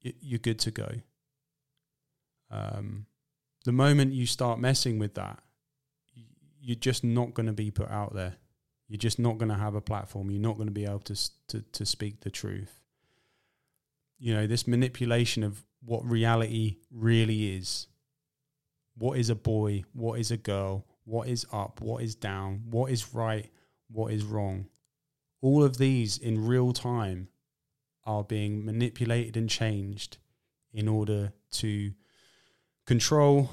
[0.02, 0.90] you're good to go.
[2.50, 3.06] Um,
[3.64, 5.39] the moment you start messing with that,
[6.59, 8.36] you're just not going to be put out there.
[8.88, 10.30] You're just not going to have a platform.
[10.30, 11.16] You're not going to be able to,
[11.47, 12.82] to to speak the truth.
[14.20, 17.88] You know, this manipulation of what reality really is.
[18.97, 19.86] What is a boy?
[19.93, 20.86] What is a girl?
[21.05, 21.82] What is up?
[21.82, 22.64] What is down?
[22.70, 23.49] What is right?
[23.89, 24.68] What is wrong?
[25.41, 27.30] All of these in real time
[28.05, 30.18] are being manipulated and changed
[30.74, 31.93] in order to
[32.92, 33.50] control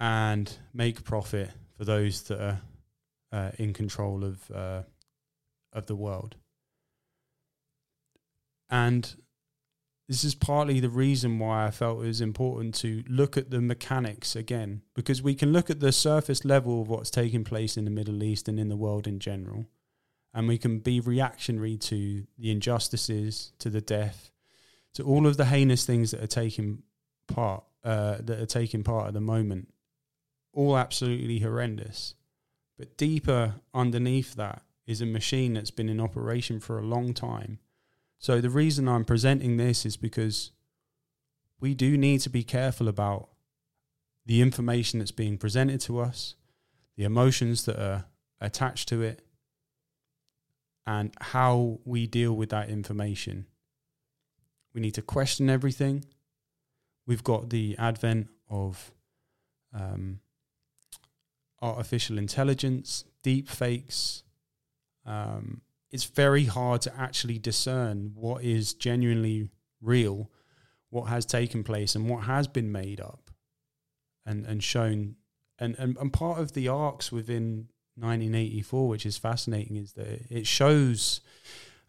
[0.00, 2.60] and make profit for those that are
[3.30, 4.82] uh, in control of uh,
[5.72, 6.34] of the world.
[8.68, 9.14] And
[10.08, 13.60] this is partly the reason why I felt it was important to look at the
[13.60, 17.84] mechanics again, because we can look at the surface level of what's taking place in
[17.84, 19.66] the Middle East and in the world in general,
[20.34, 24.32] and we can be reactionary to the injustices, to the death,
[24.94, 26.82] to all of the heinous things that are taking
[27.28, 29.68] part uh, that are taking part at the moment,
[30.52, 32.14] all absolutely horrendous.
[32.78, 37.58] But deeper underneath that is a machine that's been in operation for a long time
[38.20, 40.52] so the reason I'm presenting this is because
[41.58, 43.30] we do need to be careful about
[44.26, 46.34] the information that's being presented to us,
[46.96, 48.04] the emotions that are
[48.38, 49.22] attached to it,
[50.86, 53.46] and how we deal with that information.
[54.74, 56.04] We need to question everything.
[57.10, 58.92] We've got the advent of
[59.74, 60.20] um,
[61.60, 64.22] artificial intelligence, deep fakes,
[65.04, 69.48] um, it's very hard to actually discern what is genuinely
[69.80, 70.30] real,
[70.90, 73.32] what has taken place, and what has been made up
[74.24, 75.16] and, and shown.
[75.58, 80.46] And, and, and part of the arcs within 1984, which is fascinating, is that it
[80.46, 81.22] shows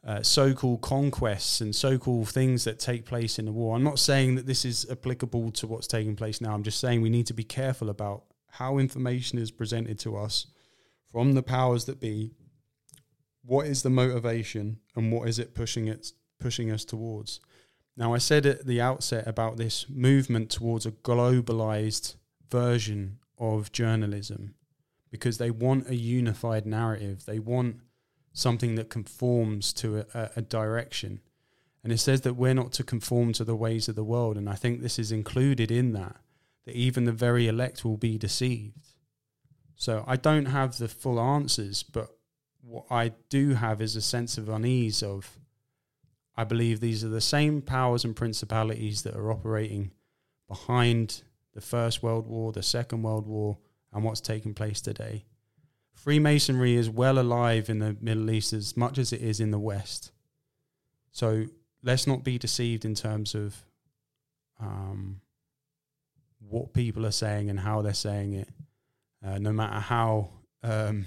[0.06, 3.76] uh, so called conquests and so called things that take place in the war.
[3.76, 6.54] I'm not saying that this is applicable to what's taking place now.
[6.54, 10.48] I'm just saying we need to be careful about how information is presented to us
[11.12, 12.32] from the powers that be
[13.44, 17.40] what is the motivation and what is it pushing it pushing us towards?
[17.96, 22.16] Now, I said at the outset about this movement towards a globalized
[22.50, 24.56] version of journalism
[25.12, 27.26] because they want a unified narrative.
[27.26, 27.78] They want
[28.34, 31.20] something that conforms to a, a, direction.
[31.84, 34.38] And it says that we're not to conform to the ways of the world.
[34.38, 36.16] And I think this is included in that,
[36.66, 38.88] that even the very elect will be deceived.
[39.76, 42.10] So I don't have the full answers, but
[42.62, 45.40] what I do have is a sense of unease of
[46.38, 49.92] I believe these are the same powers and principalities that are operating
[50.48, 51.24] behind
[51.54, 53.58] the First World War, the Second World War,
[53.92, 55.26] and what's taking place today.
[56.02, 59.60] Freemasonry is well alive in the Middle East as much as it is in the
[59.60, 60.12] West.
[61.12, 61.46] So
[61.84, 63.56] let's not be deceived in terms of
[64.60, 65.22] um,
[66.40, 68.50] what people are saying and how they're saying it.
[69.24, 70.30] Uh, no matter how
[70.64, 71.06] um,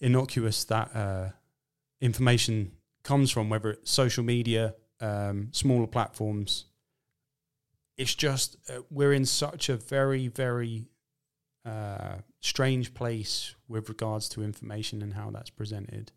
[0.00, 1.28] innocuous that uh,
[2.00, 2.72] information
[3.04, 6.64] comes from, whether it's social media, um, smaller platforms.
[7.96, 10.86] It's just uh, we're in such a very very
[11.68, 16.12] uh, strange place with regards to information and how that's presented.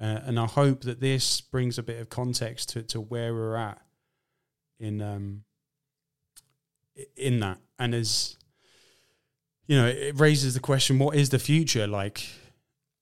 [0.00, 3.56] Uh, and I hope that this brings a bit of context to, to where we're
[3.56, 3.80] at
[4.78, 5.44] in um,
[7.16, 8.36] in that, and as
[9.66, 12.26] you know, it raises the question: What is the future like?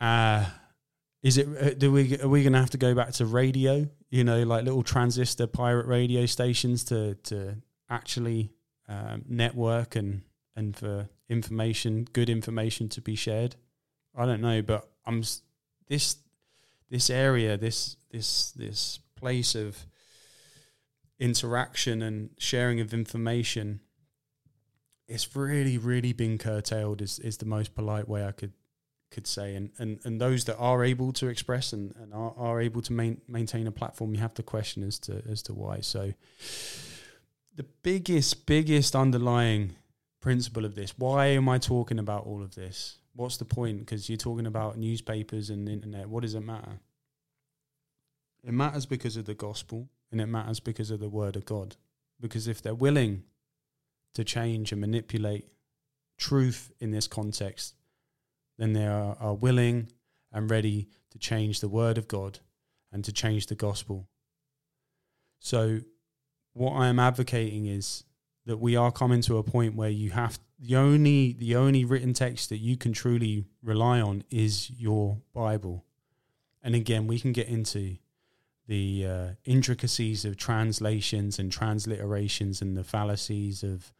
[0.00, 0.46] Uh,
[1.22, 1.48] is it?
[1.60, 3.88] Uh, do we are we going to have to go back to radio?
[4.10, 7.56] You know, like little transistor pirate radio stations to to
[7.90, 8.52] actually
[8.88, 10.22] um, network and
[10.54, 13.56] and for information, good information to be shared.
[14.16, 15.22] I don't know, but I'm
[15.88, 16.16] this
[16.90, 19.86] this area, this this this place of
[21.18, 23.80] interaction and sharing of information
[25.06, 28.52] it's really really been curtailed is is the most polite way I could
[29.10, 32.60] could say and and, and those that are able to express and, and are, are
[32.60, 35.80] able to main, maintain a platform you have to question as to as to why
[35.80, 36.12] so
[37.54, 39.76] the biggest biggest underlying
[40.24, 40.94] principle of this?
[40.96, 42.96] Why am I talking about all of this?
[43.14, 43.80] What's the point?
[43.80, 46.08] Because you're talking about newspapers and internet.
[46.08, 46.80] What does it matter?
[48.42, 51.76] It matters because of the gospel and it matters because of the word of God.
[52.18, 53.24] Because if they're willing
[54.14, 55.46] to change and manipulate
[56.16, 57.74] truth in this context,
[58.56, 59.88] then they are, are willing
[60.32, 62.38] and ready to change the word of God
[62.90, 64.08] and to change the gospel.
[65.38, 65.80] So,
[66.54, 68.04] what I am advocating is
[68.46, 72.12] that we are coming to a point where you have the only the only written
[72.12, 75.84] text that you can truly rely on is your Bible.
[76.62, 77.96] And again, we can get into
[78.66, 83.92] the uh, intricacies of translations and transliterations and the fallacies of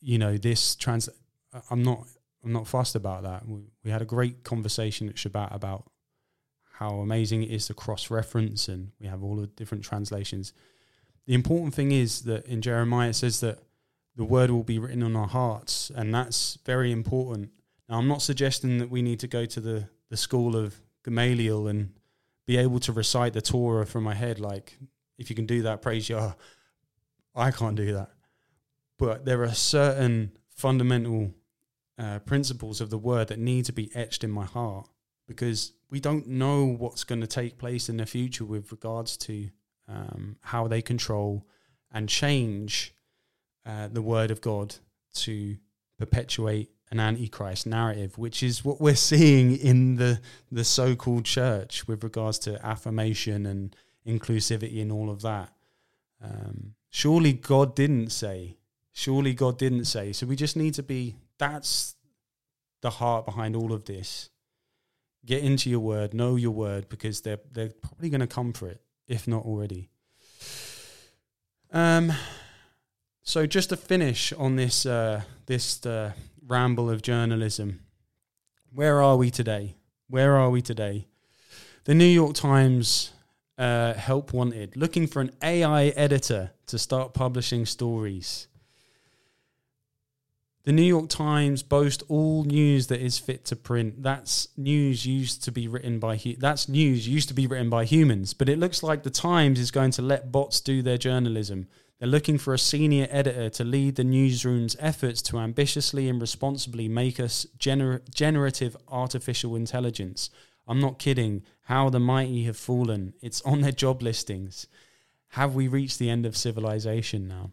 [0.00, 1.08] you know this trans
[1.70, 2.04] i'm not
[2.44, 5.88] i'm not fussed about that we, we had a great conversation at shabbat about
[6.78, 10.52] how amazing it is to cross reference and we have all the different translations
[11.26, 13.58] the important thing is that in jeremiah it says that
[14.16, 17.50] the word will be written on our hearts and that's very important
[17.88, 21.66] now i'm not suggesting that we need to go to the the school of gamaliel
[21.66, 21.90] and
[22.46, 24.38] be able to recite the Torah from my head.
[24.38, 24.78] Like,
[25.18, 26.34] if you can do that, praise Yah.
[27.34, 28.10] I can't do that.
[28.98, 31.34] But there are certain fundamental
[31.98, 34.88] uh, principles of the word that need to be etched in my heart
[35.26, 39.48] because we don't know what's going to take place in the future with regards to
[39.88, 41.46] um, how they control
[41.92, 42.94] and change
[43.66, 44.76] uh, the word of God
[45.14, 45.56] to
[45.98, 50.20] perpetuate an antichrist narrative, which is what we're seeing in the
[50.50, 53.74] the so-called church with regards to affirmation and
[54.06, 55.52] inclusivity and all of that.
[56.22, 58.56] Um, surely God didn't say.
[58.92, 60.12] Surely God didn't say.
[60.12, 61.16] So we just need to be.
[61.38, 61.96] That's
[62.80, 64.30] the heart behind all of this.
[65.26, 68.68] Get into your word, know your word, because they're they're probably going to come for
[68.68, 69.90] it, if not already.
[71.72, 72.12] Um.
[73.26, 76.12] So just to finish on this uh, this uh,
[76.46, 77.80] ramble of journalism.
[78.72, 79.76] Where are we today?
[80.08, 81.06] Where are we today?
[81.84, 83.12] The New York Times
[83.56, 88.48] uh, help wanted, looking for an AI editor to start publishing stories.
[90.64, 94.02] The New York Times boast all news that is fit to print.
[94.02, 97.84] That's news used to be written by hu- that's news used to be written by
[97.84, 101.66] humans, but it looks like the Times is going to let bots do their journalism.
[101.98, 106.88] They're looking for a senior editor to lead the newsroom's efforts to ambitiously and responsibly
[106.88, 110.30] make us gener- generative artificial intelligence.
[110.66, 111.42] I'm not kidding.
[111.64, 113.12] How the mighty have fallen.
[113.20, 114.66] It's on their job listings.
[115.28, 117.50] Have we reached the end of civilization now?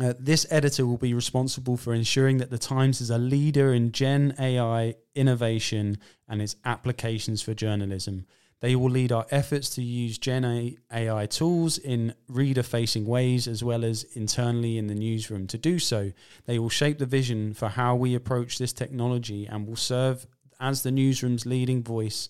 [0.00, 3.92] Uh, this editor will be responsible for ensuring that the Times is a leader in
[3.92, 8.24] Gen AI innovation and its applications for journalism.
[8.60, 13.62] They will lead our efforts to use Gen AI tools in reader facing ways as
[13.62, 15.46] well as internally in the newsroom.
[15.48, 16.12] To do so,
[16.46, 20.26] they will shape the vision for how we approach this technology and will serve
[20.60, 22.28] as the newsroom's leading voice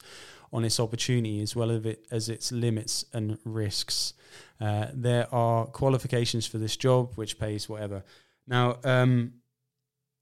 [0.53, 1.81] on its opportunity as well
[2.11, 4.15] as its limits and risks.
[4.61, 8.05] Uh, there are qualifications for this job, which pays whatever.
[8.47, 9.35] Now, um,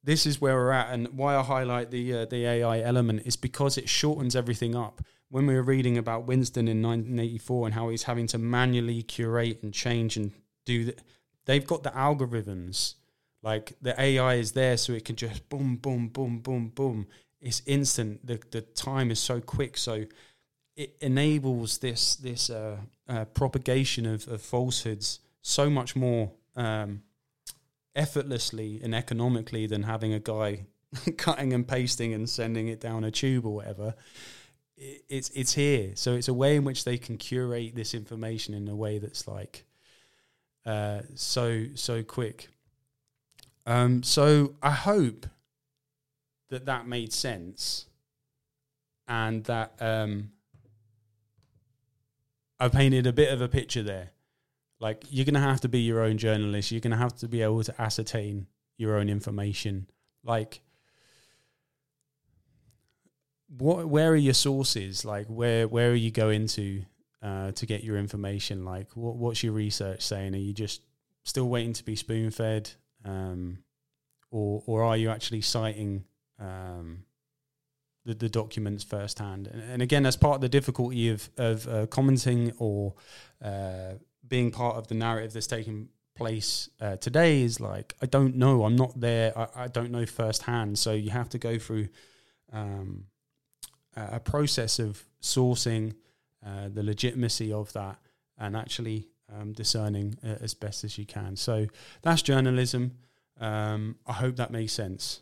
[0.04, 3.36] this is where we're at, and why I highlight the uh, the AI element is
[3.36, 7.88] because it shortens everything up when we were reading about Winston in 1984 and how
[7.88, 10.32] he's having to manually curate and change and
[10.64, 11.02] do that,
[11.44, 12.94] they've got the algorithms.
[13.42, 17.06] Like the AI is there, so it can just boom, boom, boom, boom, boom.
[17.41, 18.26] It's instant.
[18.26, 20.05] The the time is so quick, so
[20.76, 22.78] it enables this this uh,
[23.09, 27.03] uh, propagation of, of falsehoods so much more um,
[27.95, 30.66] effortlessly and economically than having a guy
[31.16, 33.95] cutting and pasting and sending it down a tube or whatever
[34.78, 35.93] it, it's it's here.
[35.95, 39.26] So it's a way in which they can curate this information in a way that's
[39.26, 39.64] like
[40.64, 42.49] uh, so so quick.
[43.66, 45.26] Um, so I hope
[46.51, 47.86] that that made sense,
[49.07, 50.30] and that um,
[52.59, 54.11] I painted a bit of a picture there.
[54.80, 56.70] Like you're gonna have to be your own journalist.
[56.70, 58.46] You're gonna have to be able to ascertain
[58.76, 59.88] your own information.
[60.22, 60.61] Like
[63.49, 66.82] what where are your sources like where where are you going to
[67.22, 70.82] uh, to get your information like what what's your research saying are you just
[71.24, 72.70] still waiting to be spoon fed
[73.05, 73.59] um,
[74.30, 76.05] or or are you actually citing
[76.39, 77.05] um,
[78.05, 81.86] the, the documents firsthand and, and again that's part of the difficulty of of uh,
[81.86, 82.95] commenting or
[83.45, 83.95] uh,
[84.26, 88.64] being part of the narrative that's taking place uh, today is like I don't know
[88.64, 91.89] I'm not there I, I don't know firsthand so you have to go through
[92.53, 93.05] um,
[93.97, 95.95] a process of sourcing
[96.45, 97.99] uh, the legitimacy of that
[98.39, 101.36] and actually um, discerning uh, as best as you can.
[101.36, 101.66] So
[102.03, 102.93] that's journalism.
[103.41, 105.20] Um, I hope that makes sense.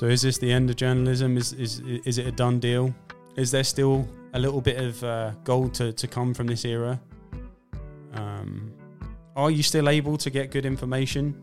[0.00, 1.36] So is this the end of journalism?
[1.36, 2.94] Is is is it a done deal?
[3.36, 6.98] Is there still a little bit of uh, gold to, to come from this era?
[8.14, 8.72] Um,
[9.36, 11.34] are you still able to get good information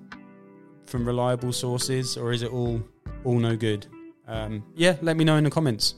[0.88, 2.82] from reliable sources, or is it all
[3.24, 3.86] all no good?
[4.28, 5.93] Um, yeah, let me know in the comments.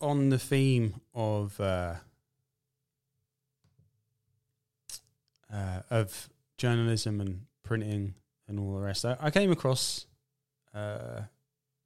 [0.00, 1.94] On the theme of uh,
[5.52, 8.14] uh, of journalism and printing
[8.46, 10.06] and all the rest, I, I came across
[10.74, 11.22] uh,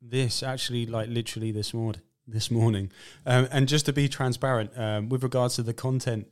[0.00, 2.02] this actually, like literally this morning.
[2.24, 2.92] This morning,
[3.26, 6.28] um, and just to be transparent um, with regards to the content,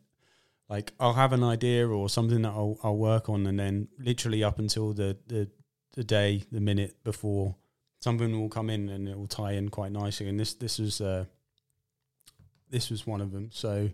[0.68, 4.44] like I'll have an idea or something that I'll, I'll work on, and then literally
[4.44, 5.50] up until the, the
[5.94, 7.56] the day, the minute before
[8.00, 10.28] something will come in and it will tie in quite nicely.
[10.28, 11.24] And this this was uh,
[12.70, 13.50] this was one of them.
[13.52, 13.90] So.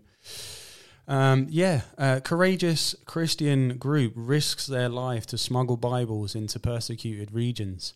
[1.09, 7.93] Um, yeah, uh, courageous Christian group risks their life to smuggle Bibles into persecuted regions.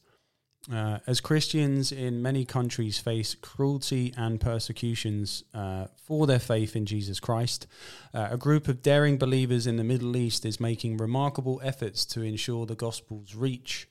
[0.72, 6.86] Uh, as Christians in many countries face cruelty and persecutions uh, for their faith in
[6.86, 7.66] Jesus Christ,
[8.14, 12.22] uh, a group of daring believers in the Middle East is making remarkable efforts to
[12.22, 13.88] ensure the gospel's reach.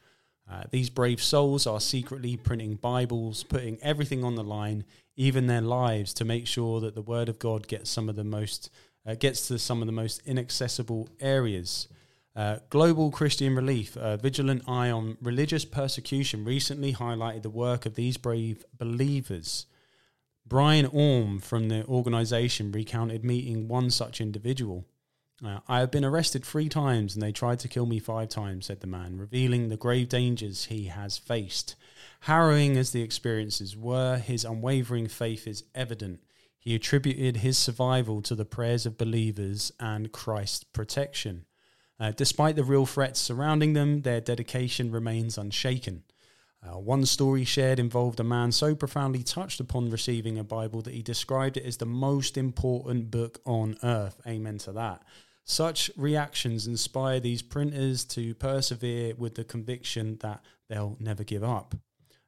[0.49, 4.85] Uh, these brave souls are secretly printing Bibles, putting everything on the line,
[5.21, 8.25] even their lives, to make sure that the Word of God gets some of the
[8.25, 8.71] most
[9.07, 11.89] uh, gets to some of the most inaccessible areas.
[12.35, 17.97] Uh, Global Christian Relief, a vigilant eye on religious persecution, recently highlighted the work of
[17.97, 19.67] these brave believers.
[20.47, 24.87] Brian Orme from the organisation recounted meeting one such individual.
[25.45, 28.67] Uh, I have been arrested three times and they tried to kill me five times,
[28.67, 31.77] said the man, revealing the grave dangers he has faced.
[32.25, 36.21] Harrowing as the experiences were, his unwavering faith is evident.
[36.59, 41.47] He attributed his survival to the prayers of believers and Christ's protection.
[41.99, 46.03] Uh, despite the real threats surrounding them, their dedication remains unshaken.
[46.63, 50.93] Uh, one story shared involved a man so profoundly touched upon receiving a Bible that
[50.93, 54.21] he described it as the most important book on earth.
[54.27, 55.03] Amen to that.
[55.45, 61.75] Such reactions inspire these printers to persevere with the conviction that they'll never give up.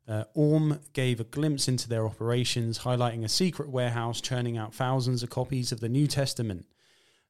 [0.08, 5.22] Uh, Orme gave a glimpse into their operations, highlighting a secret warehouse churning out thousands
[5.22, 6.66] of copies of the New Testament.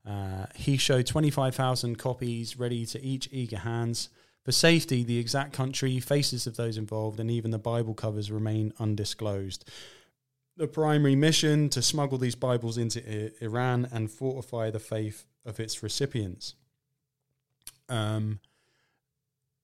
[0.08, 4.08] Uh, he showed 25,000 copies ready to each eager hands.
[4.44, 8.72] For safety, the exact country, faces of those involved, and even the Bible covers remain
[8.80, 9.68] undisclosed.
[10.56, 15.60] The primary mission to smuggle these Bibles into I- Iran and fortify the faith of
[15.60, 16.54] its recipients.
[17.88, 18.40] Um,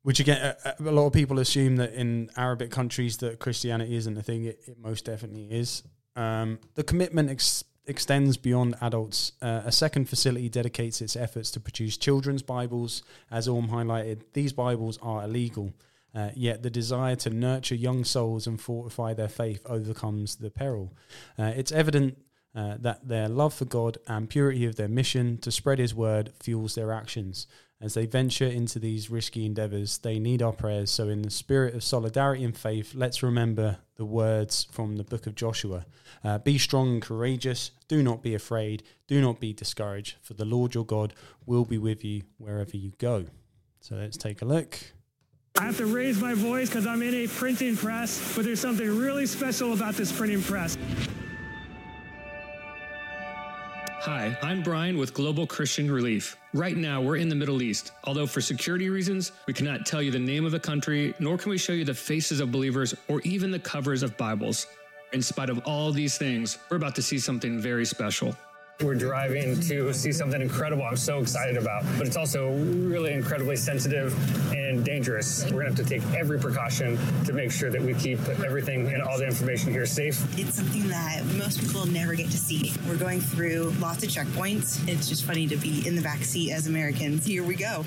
[0.03, 4.17] which again, a, a, lot of people assume that in Arabic countries that Christianity isn't
[4.17, 4.45] a thing.
[4.45, 5.83] It, it most definitely is.
[6.17, 9.33] Um, the commitment ex- extends beyond adults.
[9.43, 13.03] Uh, a second facility dedicates its efforts to produce children's Bibles.
[13.31, 15.73] As Orme highlighted, these Bibles are illegal.
[16.15, 20.93] Uh, yet the desire to nurture young souls and fortify their faith overcomes the peril.
[21.39, 22.17] Uh, it's evident
[22.55, 26.33] uh, that their love for God and purity of their mission to spread His word
[26.41, 27.47] fuels their actions.
[27.81, 30.91] As they venture into these risky endeavors, they need our prayers.
[30.91, 35.29] So, in the spirit of solidarity and faith, let's remember the words from the book
[35.29, 35.87] of Joshua
[36.25, 37.71] uh, Be strong and courageous.
[37.87, 38.83] Do not be afraid.
[39.07, 41.15] Do not be discouraged, for the Lord your God
[41.47, 43.27] will be with you wherever you go.
[43.81, 44.81] So, let's take a look.
[45.57, 48.89] I have to raise my voice because I'm in a printing press, but there's something
[48.99, 50.77] really special about this printing press.
[54.09, 56.39] Hi, I'm Brian with Global Christian Relief.
[56.55, 57.93] Right now, we're in the Middle East.
[58.05, 61.51] Although, for security reasons, we cannot tell you the name of the country, nor can
[61.51, 64.67] we show you the faces of believers or even the covers of Bibles.
[65.13, 68.35] In spite of all these things, we're about to see something very special.
[68.81, 73.57] We're driving to see something incredible I'm so excited about, but it's also really incredibly
[73.57, 74.15] sensitive
[74.55, 75.43] and dangerous.
[75.47, 79.03] We're gonna have to take every precaution to make sure that we keep everything and
[79.03, 80.23] all the information here safe.
[80.39, 82.73] It's something that most people never get to see.
[82.89, 84.87] We're going through lots of checkpoints.
[84.87, 87.27] It's just funny to be in the back seat as Americans.
[87.27, 87.85] Here we go.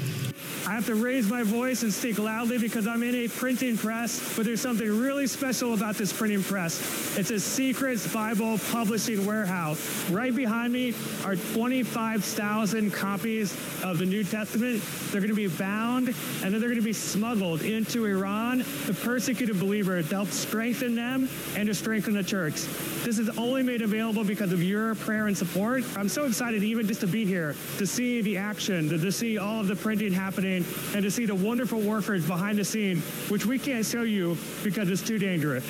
[0.68, 4.36] I have to raise my voice and speak loudly because I'm in a printing press,
[4.36, 7.18] but there's something really special about this printing press.
[7.18, 10.10] It's a secret Bible publishing warehouse.
[10.10, 10.81] Right behind me
[11.24, 13.54] are 25,000 copies
[13.84, 14.82] of the New Testament.
[15.12, 18.98] They're going to be bound and then they're going to be smuggled into Iran, the
[19.04, 22.56] persecuted believer, to help strengthen them and to strengthen the church.
[23.04, 25.84] This is only made available because of your prayer and support.
[25.96, 29.38] I'm so excited even just to be here, to see the action, to, to see
[29.38, 32.98] all of the printing happening, and to see the wonderful workers behind the scene,
[33.30, 35.66] which we can't show you because it's too dangerous.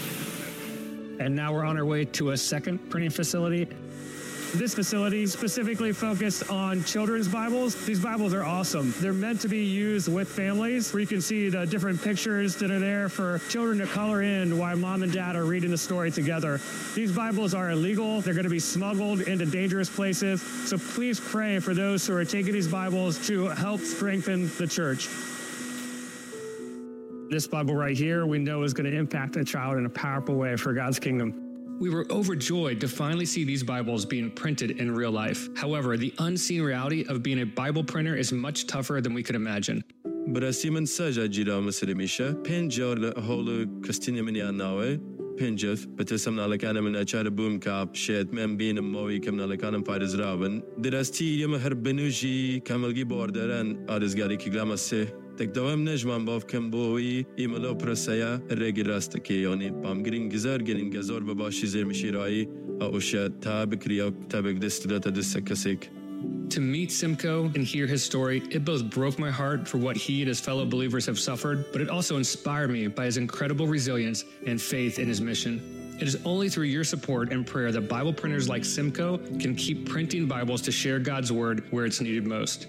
[1.19, 3.67] And now we're on our way to a second printing facility.
[4.53, 7.73] This facility specifically focused on children's Bibles.
[7.85, 8.93] These Bibles are awesome.
[8.99, 12.69] They're meant to be used with families where you can see the different pictures that
[12.69, 16.11] are there for children to color in while mom and dad are reading the story
[16.11, 16.59] together.
[16.95, 18.19] These Bibles are illegal.
[18.19, 20.41] They're going to be smuggled into dangerous places.
[20.67, 25.07] So please pray for those who are taking these Bibles to help strengthen the church.
[27.29, 30.35] This Bible right here, we know is going to impact a child in a powerful
[30.35, 31.50] way for God's kingdom.
[31.81, 35.49] We were overjoyed to finally see these Bibles being printed in real life.
[35.57, 39.35] However, the unseen reality of being a Bible printer is much tougher than we could
[39.35, 39.83] imagine.
[40.27, 44.91] Brez seja ġidam s-sirimixa, pinġor l-ħolu Kristina minni għannawe,
[45.41, 51.39] pinġif, bitisam nalakanem l-ċara bum kap shet men bin mowi kem nalakanem fajr raven dirasti
[51.41, 55.09] jem ħarbinu ġi kamil gi borderan għadiz għari kiglama s
[55.41, 57.25] Tak bav kem bo rêgî
[61.39, 61.67] başî
[63.19, 63.23] a.
[66.49, 70.21] To meet Simcoe and hear his story, it both broke my heart for what he
[70.21, 74.25] and his fellow believers have suffered, but it also inspired me by his incredible resilience
[74.45, 75.59] and faith in his mission.
[75.99, 79.89] It is only through your support and prayer that Bible printers like Simcoe can keep
[79.89, 82.67] printing Bibles to share God's word where it's needed most.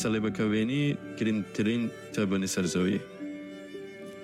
[0.00, 0.84] سەلێبەکەوێنی
[1.18, 1.82] گرنگترین
[2.14, 2.98] تەبنی سەرزەوی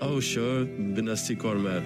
[0.03, 0.49] ئەو شە
[0.95, 1.83] بنەستی کۆرمەر.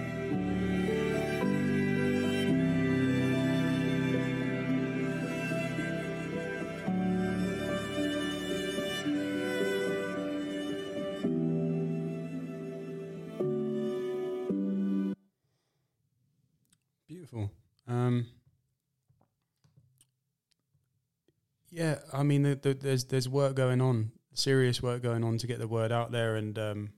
[22.25, 25.69] Mean, the, the, there's there's work going on, serious work going on to get the
[25.69, 26.93] word out there, and um,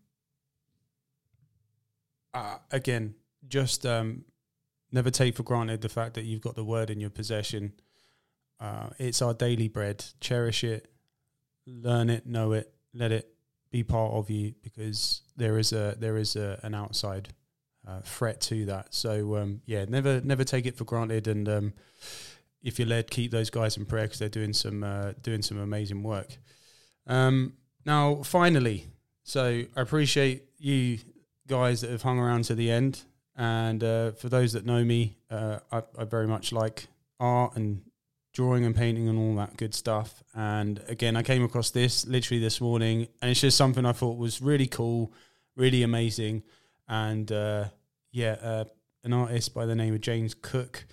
[2.33, 3.15] uh, again,
[3.47, 4.25] just um,
[4.91, 7.73] never take for granted the fact that you've got the word in your possession.
[8.59, 10.05] Uh, it's our daily bread.
[10.21, 10.91] Cherish it,
[11.67, 13.29] learn it, know it, let it
[13.71, 17.29] be part of you, because there is a there is a, an outside
[17.87, 18.95] uh, threat to that.
[18.95, 21.73] So um, yeah, never never take it for granted, and um,
[22.67, 25.59] if you're led, keep those guys in prayer because they're doing some uh, doing some
[25.59, 26.37] amazing work.
[27.07, 27.53] Um,
[27.85, 28.89] now, finally,
[29.23, 30.99] so I appreciate you
[31.47, 33.05] guys that have hung around to the end,
[33.37, 36.89] and uh, for those that know me, uh, I, I very much like
[37.21, 37.83] art and
[38.35, 40.25] drawing and painting and all that good stuff.
[40.35, 44.19] And again, I came across this literally this morning, and it's just something I thought
[44.19, 45.13] was really cool,
[45.55, 46.43] really amazing,
[46.89, 47.67] and uh,
[48.11, 48.65] yeah, uh,
[49.05, 50.85] an artist by the name of James Cook,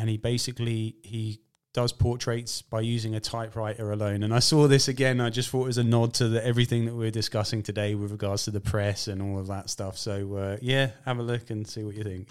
[0.00, 4.24] and he basically he does portraits by using a typewriter alone.
[4.24, 5.20] And I saw this again.
[5.20, 8.10] I just thought it was a nod to the, everything that we're discussing today with
[8.10, 9.96] regards to the press and all of that stuff.
[9.96, 12.28] So uh, yeah, have a look and see what you think.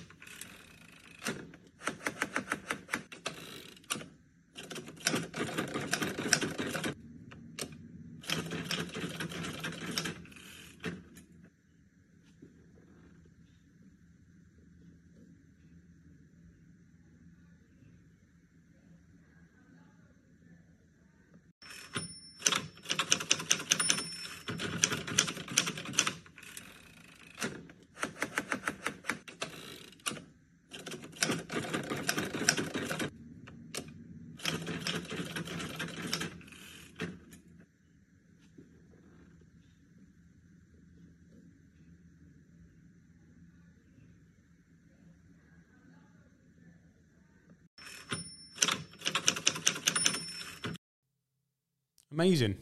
[52.30, 52.56] Amazing.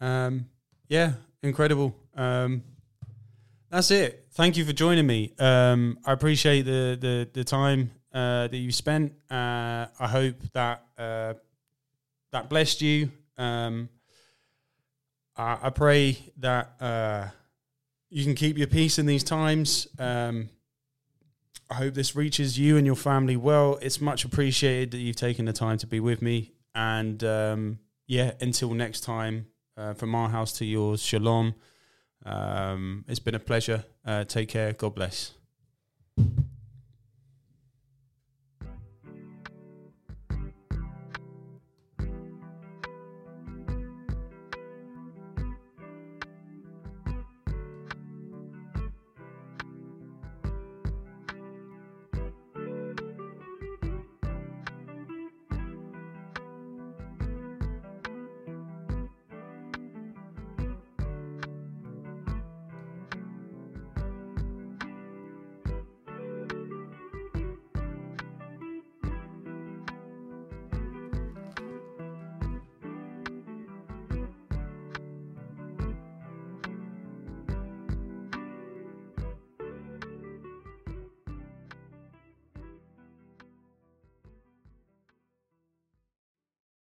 [0.00, 0.46] Um,
[0.88, 1.12] yeah,
[1.42, 1.94] incredible.
[2.14, 2.62] Um,
[3.68, 4.28] that's it.
[4.32, 5.34] Thank you for joining me.
[5.38, 9.12] Um, I appreciate the the the time uh, that you spent.
[9.30, 11.34] Uh, I hope that uh,
[12.32, 13.10] that blessed you.
[13.36, 13.90] Um,
[15.36, 17.28] I, I pray that uh,
[18.08, 19.86] you can keep your peace in these times.
[19.98, 20.48] Um,
[21.70, 23.78] I hope this reaches you and your family well.
[23.82, 26.52] It's much appreciated that you've taken the time to be with me.
[26.74, 31.54] And um, yeah, until next time, uh, from our house to yours, shalom.
[32.24, 33.84] Um, it's been a pleasure.
[34.04, 34.72] Uh, take care.
[34.72, 35.32] God bless.